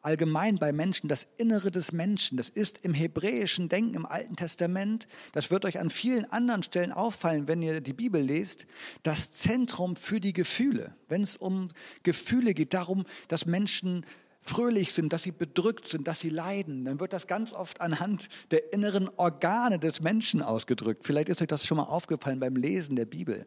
allgemein 0.05 0.57
bei 0.57 0.73
Menschen, 0.73 1.09
das 1.09 1.27
Innere 1.39 1.71
des 1.71 1.93
Menschen, 1.93 2.37
das 2.37 2.51
ist 2.51 2.79
im 2.85 2.93
hebräischen 2.93 3.71
Denken 3.71 3.95
im 3.95 4.05
Alten 4.07 4.37
Testament, 4.37 5.09
das 5.33 5.51
wird 5.51 5.65
euch 5.65 5.79
an 5.81 5.89
vielen 5.89 6.31
anderen 6.31 6.63
Stellen 6.63 6.93
auffallen, 6.93 7.49
wenn 7.49 7.63
ihr 7.63 7.81
die 7.81 7.95
Bibel 7.95 8.21
lest, 8.21 8.67
das 9.03 9.31
Zentrum 9.31 9.97
für 9.97 10.21
die 10.21 10.35
Gefühle. 10.35 10.95
Wenn 11.09 11.23
es 11.23 11.39
um 11.39 11.71
Gefühle 12.03 12.53
geht, 12.53 12.75
darum, 12.75 13.07
dass 13.29 13.47
Menschen 13.47 14.05
fröhlich 14.45 14.93
sind, 14.93 15.13
dass 15.13 15.23
sie 15.23 15.33
bedrückt 15.33 15.89
sind, 15.89 16.07
dass 16.07 16.21
sie 16.21 16.29
leiden, 16.29 16.85
dann 16.85 17.01
wird 17.01 17.13
das 17.13 17.27
ganz 17.27 17.53
oft 17.53 17.81
anhand 17.81 18.29
der 18.51 18.73
inneren 18.73 19.11
Organe 19.17 19.79
des 19.79 20.01
Menschen 20.01 20.43
ausgedrückt. 20.43 21.07
Vielleicht 21.07 21.31
ist 21.31 21.43
euch 21.43 21.49
das 21.49 21.67
schon 21.67 21.79
mal 21.79 21.85
aufgefallen 21.85 22.41
beim 22.41 22.55
Lesen 22.55 22.95
der 22.95 23.07
Bibel. 23.07 23.47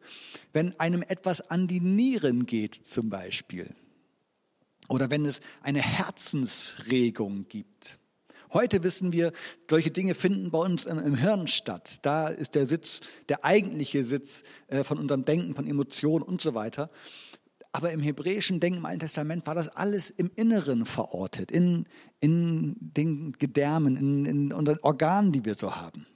Wenn 0.53 0.77
einem 0.79 1.03
etwas 1.03 1.41
an 1.41 1.67
die 1.67 1.79
Nieren 1.79 2.45
geht 2.45 2.75
zum 2.75 3.09
Beispiel, 3.09 3.73
oder 4.89 5.09
wenn 5.09 5.25
es 5.25 5.41
eine 5.61 5.81
Herzensregung 5.81 7.47
gibt. 7.47 7.99
Heute 8.53 8.81
wissen 8.83 9.11
wir, 9.11 9.33
solche 9.69 9.91
Dinge 9.91 10.15
finden 10.15 10.51
bei 10.51 10.59
uns 10.59 10.85
im 10.85 11.15
Hirn 11.15 11.47
statt. 11.47 11.97
Da 12.03 12.29
ist 12.29 12.55
der 12.55 12.67
Sitz, 12.67 13.01
der 13.27 13.43
eigentliche 13.43 14.03
Sitz 14.05 14.43
äh, 14.67 14.85
von 14.85 14.97
unserem 14.97 15.25
Denken, 15.25 15.53
von 15.53 15.67
Emotionen 15.67 16.23
und 16.23 16.39
so 16.39 16.53
weiter. 16.53 16.89
Aber 17.71 17.91
im 17.91 17.99
hebräischen 17.99 18.59
Denken 18.59 18.79
im 18.79 18.85
Alten 18.85 19.01
Testament 19.01 19.45
war 19.45 19.55
das 19.55 19.69
alles 19.69 20.09
im 20.09 20.31
Inneren 20.35 20.85
verortet, 20.85 21.51
in, 21.51 21.85
in 22.19 22.75
den 22.79 23.33
Gedärmen, 23.33 23.97
in, 23.97 24.25
in 24.25 24.53
unseren 24.53 24.79
Organen, 24.81 25.31
die 25.31 25.45
wir 25.45 25.55
so 25.55 25.75
haben. 25.75 26.07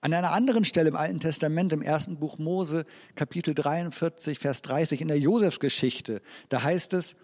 An 0.00 0.12
einer 0.12 0.32
anderen 0.32 0.64
Stelle 0.64 0.88
im 0.88 0.96
Alten 0.96 1.20
Testament, 1.20 1.72
im 1.72 1.80
ersten 1.80 2.18
Buch 2.18 2.38
Mose, 2.38 2.84
Kapitel 3.14 3.54
43, 3.54 4.38
Vers 4.38 4.62
30, 4.62 5.00
in 5.00 5.08
der 5.08 5.18
Josefsgeschichte, 5.18 6.20
da 6.48 6.62
heißt 6.62 6.92
es, 6.94 7.16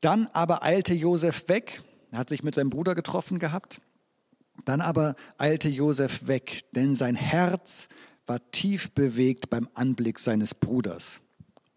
dann 0.00 0.28
aber 0.32 0.62
eilte 0.62 0.94
Josef 0.94 1.48
weg, 1.48 1.82
er 2.10 2.18
hat 2.18 2.28
sich 2.28 2.42
mit 2.42 2.54
seinem 2.54 2.70
Bruder 2.70 2.94
getroffen 2.94 3.38
gehabt. 3.38 3.80
Dann 4.64 4.80
aber 4.80 5.14
eilte 5.36 5.68
Josef 5.68 6.26
weg, 6.26 6.64
denn 6.72 6.94
sein 6.94 7.14
Herz 7.14 7.88
war 8.26 8.40
tief 8.50 8.90
bewegt 8.90 9.50
beim 9.50 9.68
Anblick 9.74 10.18
seines 10.18 10.54
Bruders. 10.54 11.20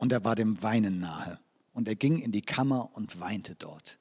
Und 0.01 0.11
er 0.11 0.25
war 0.25 0.33
dem 0.33 0.63
Weinen 0.63 0.99
nahe. 0.99 1.37
Und 1.73 1.87
er 1.87 1.95
ging 1.95 2.17
in 2.17 2.31
die 2.31 2.41
Kammer 2.41 2.89
und 2.95 3.19
weinte 3.19 3.53
dort. 3.53 3.99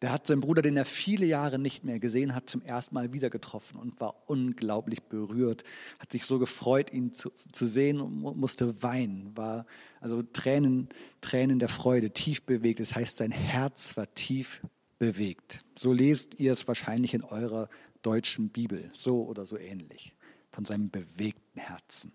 Der 0.00 0.10
hat 0.10 0.26
seinen 0.26 0.40
Bruder, 0.40 0.62
den 0.62 0.76
er 0.76 0.84
viele 0.84 1.26
Jahre 1.26 1.60
nicht 1.60 1.84
mehr 1.84 2.00
gesehen 2.00 2.34
hat, 2.34 2.50
zum 2.50 2.60
ersten 2.60 2.92
Mal 2.92 3.12
wieder 3.12 3.30
getroffen 3.30 3.78
und 3.78 4.00
war 4.00 4.28
unglaublich 4.28 5.00
berührt, 5.04 5.62
hat 6.00 6.10
sich 6.10 6.24
so 6.24 6.40
gefreut, 6.40 6.92
ihn 6.92 7.14
zu, 7.14 7.30
zu 7.30 7.68
sehen 7.68 8.00
und 8.00 8.36
musste 8.36 8.82
weinen, 8.82 9.30
war 9.36 9.64
also 10.00 10.24
Tränen, 10.24 10.88
Tränen 11.20 11.60
der 11.60 11.68
Freude, 11.68 12.10
tief 12.10 12.42
bewegt. 12.42 12.80
Das 12.80 12.96
heißt, 12.96 13.18
sein 13.18 13.30
Herz 13.30 13.96
war 13.96 14.12
tief 14.12 14.60
bewegt. 14.98 15.60
So 15.78 15.92
lest 15.92 16.34
ihr 16.40 16.52
es 16.52 16.66
wahrscheinlich 16.66 17.14
in 17.14 17.22
eurer 17.22 17.68
deutschen 18.02 18.48
Bibel, 18.48 18.90
so 18.92 19.22
oder 19.22 19.46
so 19.46 19.56
ähnlich, 19.56 20.16
von 20.50 20.64
seinem 20.64 20.90
bewegten 20.90 21.60
Herzen. 21.60 22.12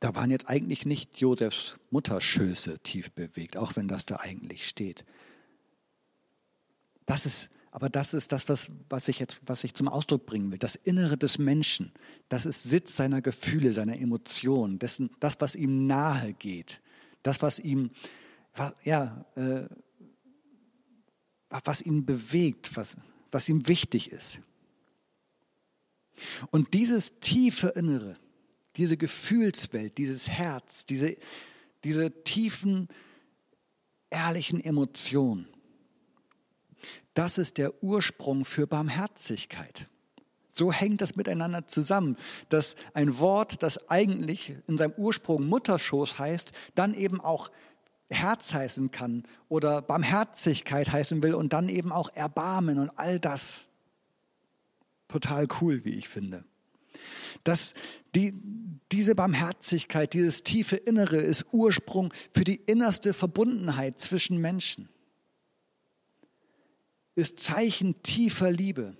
Da 0.00 0.14
waren 0.14 0.30
jetzt 0.30 0.48
eigentlich 0.48 0.86
nicht 0.86 1.18
Josefs 1.18 1.76
Mutterschöße 1.90 2.78
tief 2.80 3.10
bewegt, 3.12 3.56
auch 3.56 3.76
wenn 3.76 3.88
das 3.88 4.06
da 4.06 4.16
eigentlich 4.16 4.68
steht. 4.68 5.04
Das 7.06 7.24
ist, 7.24 7.50
aber 7.70 7.88
das 7.88 8.14
ist 8.14 8.32
das, 8.32 8.48
was, 8.48 8.70
was, 8.88 9.08
ich 9.08 9.18
jetzt, 9.18 9.38
was 9.46 9.64
ich 9.64 9.74
zum 9.74 9.88
Ausdruck 9.88 10.26
bringen 10.26 10.50
will. 10.50 10.58
Das 10.58 10.76
Innere 10.76 11.16
des 11.16 11.38
Menschen, 11.38 11.92
das 12.28 12.46
ist 12.46 12.64
Sitz 12.64 12.96
seiner 12.96 13.22
Gefühle, 13.22 13.72
seiner 13.72 13.98
Emotionen, 13.98 14.78
dessen, 14.78 15.10
das, 15.20 15.40
was 15.40 15.54
ihm 15.54 15.86
nahe 15.86 16.34
geht, 16.34 16.80
das, 17.22 17.42
was 17.42 17.58
ihm, 17.58 17.90
was, 18.54 18.74
ja, 18.84 19.24
äh, 19.36 19.66
was 21.64 21.80
ihn 21.80 22.04
bewegt, 22.04 22.76
was, 22.76 22.96
was 23.30 23.48
ihm 23.48 23.66
wichtig 23.68 24.10
ist. 24.10 24.40
Und 26.50 26.74
dieses 26.74 27.20
tiefe 27.20 27.68
Innere, 27.68 28.16
diese 28.76 28.96
Gefühlswelt, 28.96 29.98
dieses 29.98 30.28
Herz, 30.28 30.86
diese, 30.86 31.16
diese 31.84 32.22
tiefen, 32.24 32.88
ehrlichen 34.10 34.62
Emotionen. 34.62 35.48
Das 37.14 37.38
ist 37.38 37.58
der 37.58 37.82
Ursprung 37.82 38.44
für 38.44 38.66
Barmherzigkeit. 38.66 39.88
So 40.52 40.72
hängt 40.72 41.00
das 41.02 41.16
miteinander 41.16 41.68
zusammen, 41.68 42.16
dass 42.48 42.76
ein 42.94 43.18
Wort, 43.18 43.62
das 43.62 43.90
eigentlich 43.90 44.54
in 44.66 44.78
seinem 44.78 44.94
Ursprung 44.96 45.46
Mutterschoß 45.48 46.18
heißt, 46.18 46.52
dann 46.74 46.94
eben 46.94 47.20
auch 47.20 47.50
Herz 48.08 48.54
heißen 48.54 48.90
kann 48.90 49.24
oder 49.48 49.82
Barmherzigkeit 49.82 50.90
heißen 50.90 51.22
will 51.22 51.34
und 51.34 51.52
dann 51.52 51.68
eben 51.68 51.92
auch 51.92 52.08
Erbarmen 52.14 52.78
und 52.78 52.90
all 52.96 53.18
das. 53.18 53.64
Total 55.08 55.46
cool, 55.60 55.84
wie 55.84 55.94
ich 55.94 56.08
finde. 56.08 56.44
Dass 57.44 57.74
die, 58.14 58.34
diese 58.92 59.14
Barmherzigkeit, 59.14 60.12
dieses 60.12 60.42
tiefe 60.42 60.76
Innere 60.76 61.16
ist 61.16 61.46
Ursprung 61.52 62.12
für 62.34 62.44
die 62.44 62.60
innerste 62.66 63.14
Verbundenheit 63.14 64.00
zwischen 64.00 64.38
Menschen. 64.38 64.88
Ist 67.14 67.40
Zeichen 67.40 68.02
tiefer 68.02 68.50
Liebe, 68.50 68.96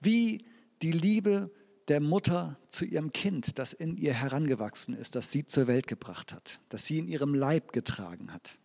wie 0.00 0.44
die 0.82 0.92
Liebe 0.92 1.50
der 1.88 2.00
Mutter 2.00 2.58
zu 2.68 2.84
ihrem 2.84 3.12
Kind, 3.12 3.58
das 3.58 3.72
in 3.72 3.96
ihr 3.96 4.12
herangewachsen 4.12 4.94
ist, 4.94 5.14
das 5.14 5.30
sie 5.30 5.46
zur 5.46 5.68
Welt 5.68 5.86
gebracht 5.86 6.32
hat, 6.32 6.60
das 6.68 6.86
sie 6.86 6.98
in 6.98 7.08
ihrem 7.08 7.34
Leib 7.34 7.72
getragen 7.72 8.32
hat 8.32 8.58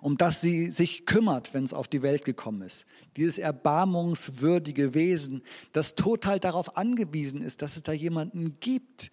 um 0.00 0.16
das 0.16 0.40
sie 0.40 0.70
sich 0.70 1.06
kümmert, 1.06 1.54
wenn 1.54 1.64
es 1.64 1.74
auf 1.74 1.88
die 1.88 2.02
Welt 2.02 2.24
gekommen 2.24 2.62
ist. 2.62 2.86
Dieses 3.16 3.38
erbarmungswürdige 3.38 4.94
Wesen, 4.94 5.42
das 5.72 5.94
total 5.94 6.40
darauf 6.40 6.76
angewiesen 6.76 7.42
ist, 7.42 7.62
dass 7.62 7.76
es 7.76 7.82
da 7.82 7.92
jemanden 7.92 8.58
gibt, 8.60 9.10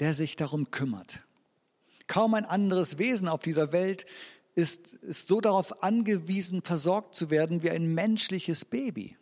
der 0.00 0.14
sich 0.14 0.36
darum 0.36 0.70
kümmert. 0.70 1.20
Kaum 2.06 2.34
ein 2.34 2.44
anderes 2.44 2.98
Wesen 2.98 3.28
auf 3.28 3.40
dieser 3.40 3.72
Welt 3.72 4.06
ist, 4.54 4.94
ist 4.94 5.28
so 5.28 5.40
darauf 5.40 5.82
angewiesen, 5.82 6.62
versorgt 6.62 7.14
zu 7.14 7.30
werden 7.30 7.62
wie 7.62 7.70
ein 7.70 7.94
menschliches 7.94 8.64
Baby. 8.64 9.16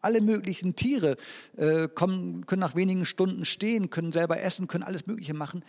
Alle 0.00 0.20
möglichen 0.20 0.76
Tiere 0.76 1.16
äh, 1.56 1.88
kommen, 1.88 2.44
können 2.44 2.60
nach 2.60 2.76
wenigen 2.76 3.06
Stunden 3.06 3.46
stehen, 3.46 3.88
können 3.88 4.12
selber 4.12 4.38
essen, 4.40 4.68
können 4.68 4.84
alles 4.84 5.06
Mögliche 5.06 5.32
machen. 5.32 5.64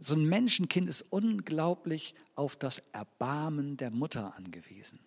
So 0.00 0.14
ein 0.14 0.24
Menschenkind 0.24 0.88
ist 0.88 1.02
unglaublich 1.10 2.14
auf 2.34 2.56
das 2.56 2.80
Erbarmen 2.92 3.76
der 3.76 3.90
Mutter 3.90 4.34
angewiesen. 4.36 5.00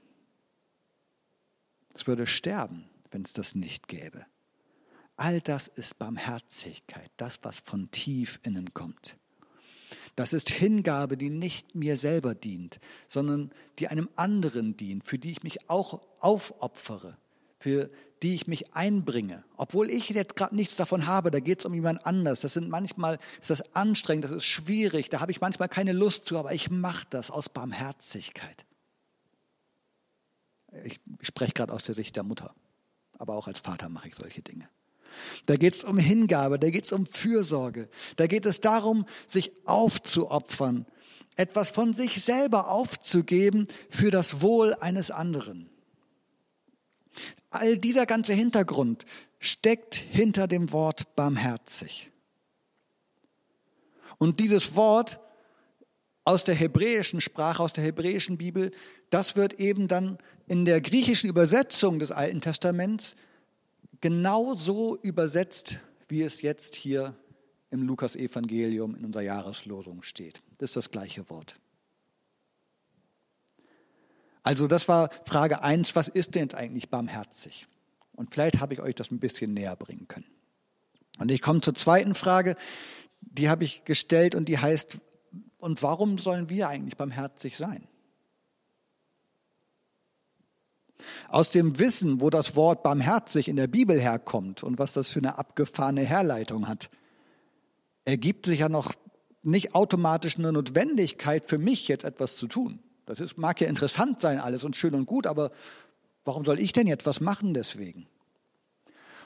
Es 1.94 2.08
würde 2.08 2.28
sterben, 2.28 2.86
wenn 3.12 3.24
es 3.24 3.34
das 3.34 3.56
nicht 3.56 3.88
gäbe. 3.88 4.26
All 5.16 5.40
das 5.42 5.68
ist 5.68 6.00
Barmherzigkeit, 6.00 7.12
das, 7.18 7.40
was 7.44 7.60
von 7.60 7.92
tief 7.92 8.40
innen 8.44 8.74
kommt. 8.74 9.18
Das 10.16 10.34
ist 10.34 10.50
Hingabe, 10.50 11.18
die 11.18 11.30
nicht 11.30 11.76
mir 11.76 11.98
selber 11.98 12.36
dient, 12.36 12.80
sondern 13.08 13.52
die 13.80 13.88
einem 13.88 14.10
anderen 14.16 14.76
dient, 14.78 15.06
für 15.06 15.20
die 15.20 15.32
ich 15.32 15.44
mich 15.44 15.70
auch 15.70 16.02
aufopfere, 16.20 17.18
für 17.62 17.90
die 18.22 18.36
ich 18.36 18.48
mich 18.48 18.74
einbringe. 18.74 19.44
Obwohl 19.58 19.90
ich 19.90 20.10
jetzt 20.10 20.36
gerade 20.36 20.56
nichts 20.56 20.76
davon 20.76 21.08
habe, 21.08 21.32
da 21.32 21.40
geht 21.40 21.60
es 21.60 21.66
um 21.66 21.74
jemand 21.74 22.06
anders. 22.06 22.42
Das 22.42 22.54
sind 22.54 22.70
manchmal, 22.70 23.18
ist 23.40 23.50
das 23.50 23.76
anstrengend, 23.76 24.26
das 24.26 24.32
ist 24.32 24.46
schwierig, 24.46 25.10
da 25.10 25.20
habe 25.22 25.32
ich 25.32 25.42
manchmal 25.42 25.70
keine 25.70 25.94
Lust 25.94 26.26
zu, 26.26 26.38
aber 26.38 26.54
ich 26.54 26.70
mache 26.70 27.08
das 27.10 27.32
aus 27.32 27.50
Barmherzigkeit. 27.50 28.66
Ich 30.84 31.00
spreche 31.22 31.54
gerade 31.54 31.74
aus 31.74 31.84
der 31.84 31.96
Sicht 31.96 32.16
der 32.16 32.24
Mutter, 32.24 32.54
aber 33.18 33.36
auch 33.36 33.48
als 33.48 33.60
Vater 33.60 33.90
mache 33.90 34.08
ich 34.08 34.16
solche 34.16 34.42
Dinge. 34.42 34.70
Da 35.46 35.58
geht 35.58 35.76
es 35.76 35.84
um 35.84 35.98
Hingabe, 35.98 36.58
da 36.58 36.70
geht 36.70 36.86
es 36.86 36.94
um 36.94 37.06
Fürsorge, 37.06 37.90
da 38.16 38.28
geht 38.28 38.46
es 38.46 38.62
darum, 38.62 39.06
sich 39.28 39.52
aufzuopfern, 39.66 40.86
etwas 41.36 41.72
von 41.72 41.94
sich 41.94 42.24
selber 42.24 42.70
aufzugeben 42.70 43.68
für 43.90 44.12
das 44.12 44.42
Wohl 44.42 44.74
eines 44.76 45.12
anderen. 45.12 45.70
All 47.50 47.78
dieser 47.78 48.06
ganze 48.06 48.34
Hintergrund 48.34 49.06
steckt 49.40 49.96
hinter 49.96 50.48
dem 50.48 50.72
Wort 50.72 51.16
barmherzig. 51.16 52.12
Und 54.18 54.40
dieses 54.40 54.76
Wort 54.76 55.20
aus 56.24 56.44
der 56.46 56.56
hebräischen 56.56 57.22
Sprache, 57.22 57.64
aus 57.64 57.74
der 57.74 57.84
hebräischen 57.84 58.38
Bibel, 58.38 58.72
das 59.10 59.36
wird 59.36 59.60
eben 59.60 59.88
dann 59.88 60.20
in 60.48 60.66
der 60.66 60.80
griechischen 60.80 61.30
Übersetzung 61.30 62.00
des 62.00 62.12
Alten 62.12 62.42
Testaments 62.42 63.16
genau 64.00 64.54
so 64.56 64.98
übersetzt, 64.98 65.80
wie 66.08 66.22
es 66.22 66.42
jetzt 66.42 66.76
hier 66.76 67.16
im 67.72 67.84
Lukas-Evangelium 67.84 68.96
in 68.96 69.06
unserer 69.06 69.24
Jahreslosung 69.24 70.04
steht. 70.04 70.42
Das 70.58 70.72
ist 70.72 70.76
das 70.76 70.92
gleiche 70.92 71.30
Wort. 71.30 71.60
Also 74.44 74.68
das 74.68 74.88
war 74.88 75.10
Frage 75.26 75.62
1, 75.64 75.96
was 75.96 76.08
ist 76.08 76.36
denn 76.36 76.54
eigentlich 76.54 76.90
barmherzig? 76.90 77.68
Und 78.14 78.34
vielleicht 78.34 78.60
habe 78.60 78.74
ich 78.74 78.82
euch 78.82 78.96
das 78.96 79.12
ein 79.12 79.20
bisschen 79.20 79.54
näher 79.54 79.76
bringen 79.76 80.08
können. 80.08 80.26
Und 81.20 81.32
ich 81.32 81.42
komme 81.42 81.62
zur 81.62 81.76
zweiten 81.76 82.16
Frage, 82.16 82.56
die 83.22 83.50
habe 83.50 83.64
ich 83.64 83.84
gestellt 83.86 84.36
und 84.36 84.50
die 84.50 84.58
heißt, 84.58 85.00
und 85.60 85.84
warum 85.84 86.18
sollen 86.18 86.50
wir 86.50 86.68
eigentlich 86.68 86.98
barmherzig 86.98 87.56
sein? 87.56 87.88
Aus 91.30 91.52
dem 91.52 91.80
Wissen, 91.80 92.22
wo 92.22 92.30
das 92.30 92.56
Wort 92.56 92.84
barmherzig 92.84 93.48
in 93.48 93.56
der 93.56 93.68
Bibel 93.68 94.00
herkommt 94.00 94.64
und 94.64 94.80
was 94.80 94.94
das 94.94 95.10
für 95.10 95.20
eine 95.20 95.38
abgefahrene 95.38 96.04
Herleitung 96.04 96.68
hat, 96.68 96.90
ergibt 98.06 98.46
sich 98.48 98.60
ja 98.60 98.70
noch 98.70 98.94
nicht 99.44 99.74
automatisch 99.74 100.38
eine 100.38 100.52
Notwendigkeit 100.52 101.48
für 101.48 101.58
mich, 101.58 101.88
jetzt 101.88 102.04
etwas 102.04 102.38
zu 102.38 102.48
tun. 102.48 102.80
Das 103.06 103.20
ist, 103.20 103.38
mag 103.38 103.60
ja 103.62 103.68
interessant 103.68 104.22
sein 104.22 104.40
alles 104.40 104.64
und 104.64 104.76
schön 104.76 104.94
und 104.96 105.06
gut, 105.06 105.28
aber 105.28 105.52
warum 106.24 106.46
soll 106.46 106.60
ich 106.60 106.74
denn 106.74 106.88
jetzt 106.88 107.06
was 107.06 107.20
machen 107.20 107.54
deswegen? 107.54 108.08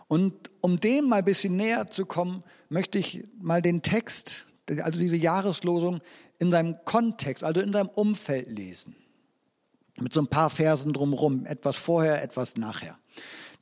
Und 0.07 0.51
um 0.61 0.79
dem 0.79 1.09
mal 1.09 1.17
ein 1.17 1.25
bisschen 1.25 1.55
näher 1.55 1.87
zu 1.87 2.05
kommen, 2.05 2.43
möchte 2.69 2.99
ich 2.99 3.27
mal 3.39 3.61
den 3.61 3.81
Text, 3.81 4.45
also 4.67 4.99
diese 4.99 5.17
Jahreslosung, 5.17 6.01
in 6.37 6.51
seinem 6.51 6.77
Kontext, 6.85 7.43
also 7.43 7.61
in 7.61 7.73
seinem 7.73 7.89
Umfeld 7.89 8.49
lesen 8.49 8.95
mit 9.97 10.13
so 10.13 10.19
ein 10.19 10.27
paar 10.27 10.49
Versen 10.49 10.93
drumherum, 10.93 11.45
etwas 11.45 11.77
vorher, 11.77 12.21
etwas 12.21 12.57
nachher. 12.57 12.97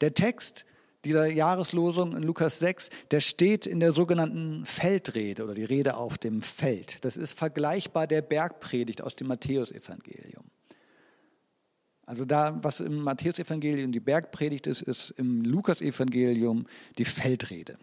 Der 0.02 0.14
Text 0.14 0.66
dieser 1.04 1.28
Jahreslosung 1.28 2.16
in 2.16 2.24
Lukas 2.24 2.60
6, 2.60 2.90
der 3.12 3.20
steht 3.20 3.66
in 3.66 3.80
der 3.80 3.94
sogenannten 3.94 4.66
Feldrede 4.66 5.44
oder 5.44 5.54
die 5.54 5.64
Rede 5.64 5.98
auf 5.98 6.18
dem 6.18 6.42
Feld. 6.42 7.04
Das 7.04 7.18
ist 7.18 7.38
vergleichbar 7.38 8.08
der 8.08 8.22
Bergpredigt 8.22 9.02
aus 9.02 9.16
dem 9.16 9.28
Matthäusevangelium. 9.28 10.46
Also 12.06 12.26
da, 12.26 12.60
was 12.62 12.80
im 12.80 12.98
Matthäusevangelium 12.98 13.92
die 13.92 14.00
Bergpredigt 14.00 14.68
ist, 14.68 14.82
ist 14.82 15.12
im 15.12 15.42
Lukasevangelium 15.42 16.68
die 16.98 17.06
Feldrede. 17.06 17.78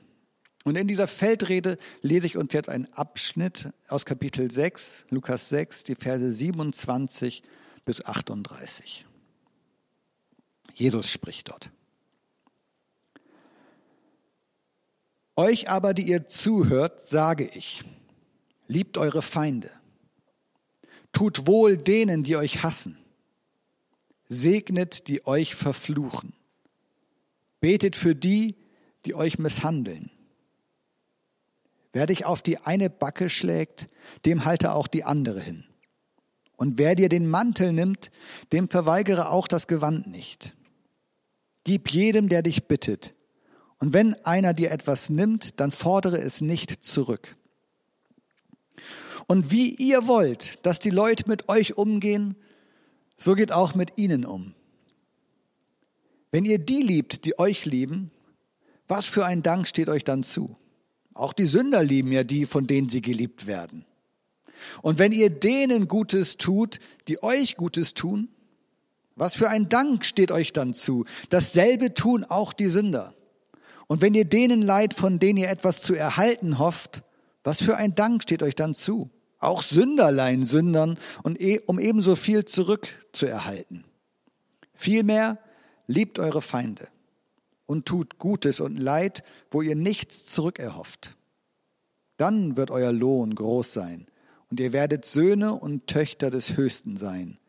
Und 0.65 0.77
in 0.77 0.87
dieser 0.87 1.09
Feldrede 1.09 1.79
lese 2.03 2.27
ich 2.27 2.37
uns 2.37 2.53
jetzt 2.53 2.69
einen 2.69 2.93
Abschnitt 2.93 3.71
aus 3.89 4.05
Kapitel 4.05 4.51
6, 4.51 5.07
Lukas 5.11 5.49
6, 5.49 5.85
die 5.85 5.95
Verse 5.95 6.31
27 6.31 7.43
bis 7.87 8.05
38. 8.05 9.07
Jesus 10.75 11.11
spricht 11.11 11.51
dort. 11.51 11.71
Euch 15.41 15.71
aber, 15.71 15.95
die 15.95 16.07
ihr 16.07 16.29
zuhört, 16.29 17.09
sage 17.09 17.49
ich, 17.49 17.83
liebt 18.67 18.99
eure 18.99 19.23
Feinde, 19.23 19.71
tut 21.13 21.47
wohl 21.47 21.79
denen, 21.79 22.25
die 22.25 22.37
euch 22.37 22.63
hassen, 22.63 22.99
segnet, 24.29 25.09
die 25.09 25.27
euch 25.27 25.55
verfluchen, 25.55 26.35
betet 27.59 27.97
für 27.97 28.15
die, 28.15 28.55
die 29.07 29.15
euch 29.15 29.39
misshandeln. 29.39 30.11
Wer 31.95 32.05
dich 32.05 32.27
auf 32.27 32.43
die 32.43 32.59
eine 32.59 32.91
Backe 32.91 33.31
schlägt, 33.31 33.89
dem 34.27 34.45
halte 34.45 34.75
auch 34.75 34.89
die 34.89 35.05
andere 35.05 35.41
hin. 35.41 35.65
Und 36.59 36.79
wer 36.79 36.95
dir 36.95 37.09
den 37.09 37.31
Mantel 37.31 37.73
nimmt, 37.73 38.11
dem 38.53 38.69
verweigere 38.69 39.31
auch 39.31 39.49
das 39.49 39.69
Gewand 39.69 40.07
nicht. 40.07 40.55
Gib 41.65 41.89
jedem, 41.89 42.29
der 42.29 42.43
dich 42.43 42.69
bittet. 42.69 43.15
Und 43.81 43.95
wenn 43.95 44.15
einer 44.25 44.55
dir 44.55 44.71
etwas 44.71 45.11
nimmt, 45.11 45.59
dann 45.59 45.73
fordere 45.73 46.19
es 46.19 46.41
nicht 46.41 46.85
zurück. 46.85 47.37
Und 49.27 49.51
wie 49.51 49.75
ihr 49.75 50.07
wollt, 50.07 50.65
dass 50.67 50.79
die 50.79 50.91
Leute 50.91 51.29
mit 51.29 51.49
euch 51.49 51.77
umgehen, 51.77 52.37
so 53.17 53.35
geht 53.35 53.53
auch 53.53 53.75
mit 53.75 53.97
ihnen 53.97 54.25
um. 54.25 54.55
Wenn 56.31 56.45
ihr 56.45 56.59
die 56.59 56.83
liebt, 56.83 57.25
die 57.25 57.39
euch 57.39 57.65
lieben, 57.65 58.11
was 58.87 59.07
für 59.07 59.25
ein 59.25 59.43
Dank 59.43 59.67
steht 59.67 59.89
euch 59.89 60.05
dann 60.05 60.23
zu? 60.23 60.57
Auch 61.15 61.33
die 61.33 61.47
Sünder 61.47 61.83
lieben 61.83 62.13
ja 62.13 62.23
die, 62.23 62.47
von 62.47 62.67
denen 62.67 62.89
sie 62.89 63.03
geliebt 63.03 63.47
werden. 63.47 63.85
Und 64.83 64.99
wenn 64.99 65.13
ihr 65.13 65.31
denen 65.31 65.89
Gutes 65.89 66.37
tut, 66.37 66.79
die 67.09 67.23
euch 67.23 67.57
Gutes 67.57 67.95
tun, 67.95 68.29
was 69.17 69.35
für 69.35 69.49
ein 69.49 69.69
Dank 69.69 70.05
steht 70.05 70.33
euch 70.33 70.53
dann 70.53 70.75
zu? 70.75 71.05
Dasselbe 71.31 71.95
tun 71.95 72.25
auch 72.25 72.53
die 72.53 72.69
Sünder. 72.69 73.15
Und 73.91 74.03
wenn 74.03 74.15
ihr 74.15 74.25
denen 74.25 74.63
leid, 74.63 74.95
von 74.95 75.19
denen 75.19 75.37
ihr 75.37 75.49
etwas 75.49 75.83
zu 75.83 75.97
erhalten 75.97 76.61
hofft, 76.61 77.03
was 77.43 77.61
für 77.61 77.77
ein 77.77 77.97
Dank 77.97 78.23
steht 78.23 78.41
euch 78.41 78.55
dann 78.55 78.73
zu? 78.73 79.11
Auch 79.41 79.65
Sünderlein 79.65 80.45
sündern 80.45 80.97
und 81.25 81.41
e, 81.41 81.59
um 81.67 81.81
ebenso 81.81 82.15
viel 82.15 82.45
zurückzuerhalten. 82.45 83.83
Vielmehr 84.75 85.41
liebt 85.89 86.21
eure 86.21 86.41
Feinde 86.41 86.87
und 87.67 87.85
tut 87.85 88.19
Gutes 88.21 88.61
und 88.61 88.77
Leid, 88.77 89.25
wo 89.51 89.61
ihr 89.61 89.75
nichts 89.75 90.25
zurückerhofft. 90.25 91.17
Dann 92.17 92.57
wird 92.57 92.71
euer 92.71 92.93
Lohn 92.93 93.35
groß 93.35 93.73
sein 93.73 94.07
und 94.53 94.61
ihr 94.61 94.73
werdet 94.73 95.05
Söhne 95.05 95.55
und 95.55 95.89
Töchter 95.89 96.31
des 96.31 96.57
Höchsten 96.57 96.97
sein, 96.97 97.41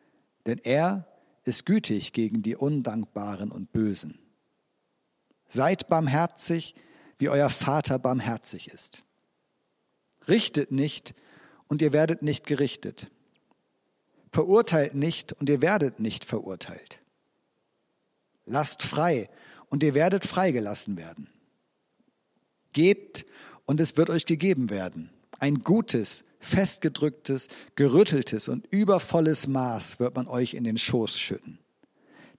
denn 0.47 0.57
er 0.57 1.05
ist 1.43 1.67
gütig 1.67 2.13
gegen 2.13 2.41
die 2.41 2.55
Undankbaren 2.55 3.51
und 3.51 3.71
Bösen. 3.71 4.20
Seid 5.51 5.89
barmherzig, 5.89 6.75
wie 7.17 7.27
euer 7.27 7.49
Vater 7.49 7.99
barmherzig 7.99 8.69
ist. 8.69 9.03
Richtet 10.29 10.71
nicht, 10.71 11.13
und 11.67 11.81
ihr 11.81 11.91
werdet 11.91 12.21
nicht 12.21 12.47
gerichtet. 12.47 13.11
Verurteilt 14.31 14.95
nicht, 14.95 15.33
und 15.33 15.49
ihr 15.49 15.61
werdet 15.61 15.99
nicht 15.99 16.23
verurteilt. 16.23 17.01
Lasst 18.45 18.81
frei, 18.81 19.29
und 19.69 19.83
ihr 19.83 19.93
werdet 19.93 20.25
freigelassen 20.25 20.95
werden. 20.95 21.29
Gebt, 22.71 23.25
und 23.65 23.81
es 23.81 23.97
wird 23.97 24.09
euch 24.09 24.25
gegeben 24.25 24.69
werden. 24.69 25.09
Ein 25.37 25.63
gutes, 25.63 26.23
festgedrücktes, 26.39 27.49
gerütteltes 27.75 28.47
und 28.47 28.67
übervolles 28.67 29.47
Maß 29.47 29.99
wird 29.99 30.15
man 30.15 30.27
euch 30.27 30.53
in 30.53 30.63
den 30.63 30.77
Schoß 30.77 31.19
schütten. 31.19 31.59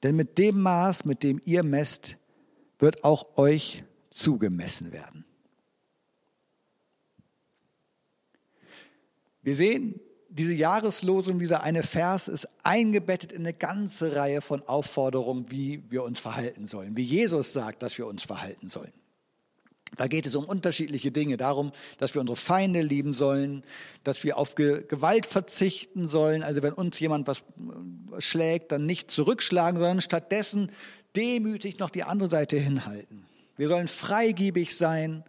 Denn 0.03 0.16
mit 0.16 0.38
dem 0.38 0.62
Maß, 0.62 1.05
mit 1.05 1.22
dem 1.22 1.42
ihr 1.44 1.62
messt, 1.62 2.16
wird 2.83 3.05
auch 3.05 3.38
euch 3.38 3.85
zugemessen 4.11 4.92
werden. 4.92 5.25
Wir 9.40 9.55
sehen, 9.55 10.01
diese 10.29 10.55
Jahreslosung, 10.55 11.38
dieser 11.38 11.62
eine 11.62 11.85
Vers 11.85 12.27
ist 12.27 12.49
eingebettet 12.62 13.33
in 13.33 13.42
eine 13.42 13.55
ganze 13.55 14.16
Reihe 14.16 14.40
von 14.40 14.62
Aufforderungen, 14.62 15.51
wie 15.51 15.85
wir 15.90 16.03
uns 16.03 16.18
verhalten 16.18 16.66
sollen, 16.66 16.97
wie 16.97 17.03
Jesus 17.03 17.53
sagt, 17.53 17.83
dass 17.83 17.97
wir 17.99 18.07
uns 18.07 18.25
verhalten 18.25 18.68
sollen. 18.68 18.92
Da 19.97 20.07
geht 20.07 20.25
es 20.25 20.35
um 20.35 20.47
unterschiedliche 20.47 21.12
Dinge, 21.12 21.37
darum, 21.37 21.73
dass 21.99 22.14
wir 22.14 22.21
unsere 22.21 22.37
Feinde 22.37 22.81
lieben 22.81 23.12
sollen, 23.12 23.62
dass 24.05 24.25
wir 24.25 24.38
auf 24.38 24.55
Gewalt 24.55 25.27
verzichten 25.27 26.09
sollen. 26.09 26.42
Also 26.42 26.62
wenn 26.62 26.73
uns 26.73 26.99
jemand 26.99 27.27
was 27.27 27.40
äh, 27.40 28.21
schlägt, 28.21 28.73
dann 28.73 28.87
nicht 28.87 29.11
zurückschlagen, 29.11 29.79
sondern 29.79 30.01
stattdessen 30.01 30.73
demütig 31.16 31.79
noch 31.79 31.90
die 31.90 32.05
andere 32.05 32.31
Seite 32.31 32.57
hinhalten. 32.57 33.25
Wir 33.57 33.68
sollen 33.68 33.88
freigebig 33.88 34.77
sein, 34.77 35.25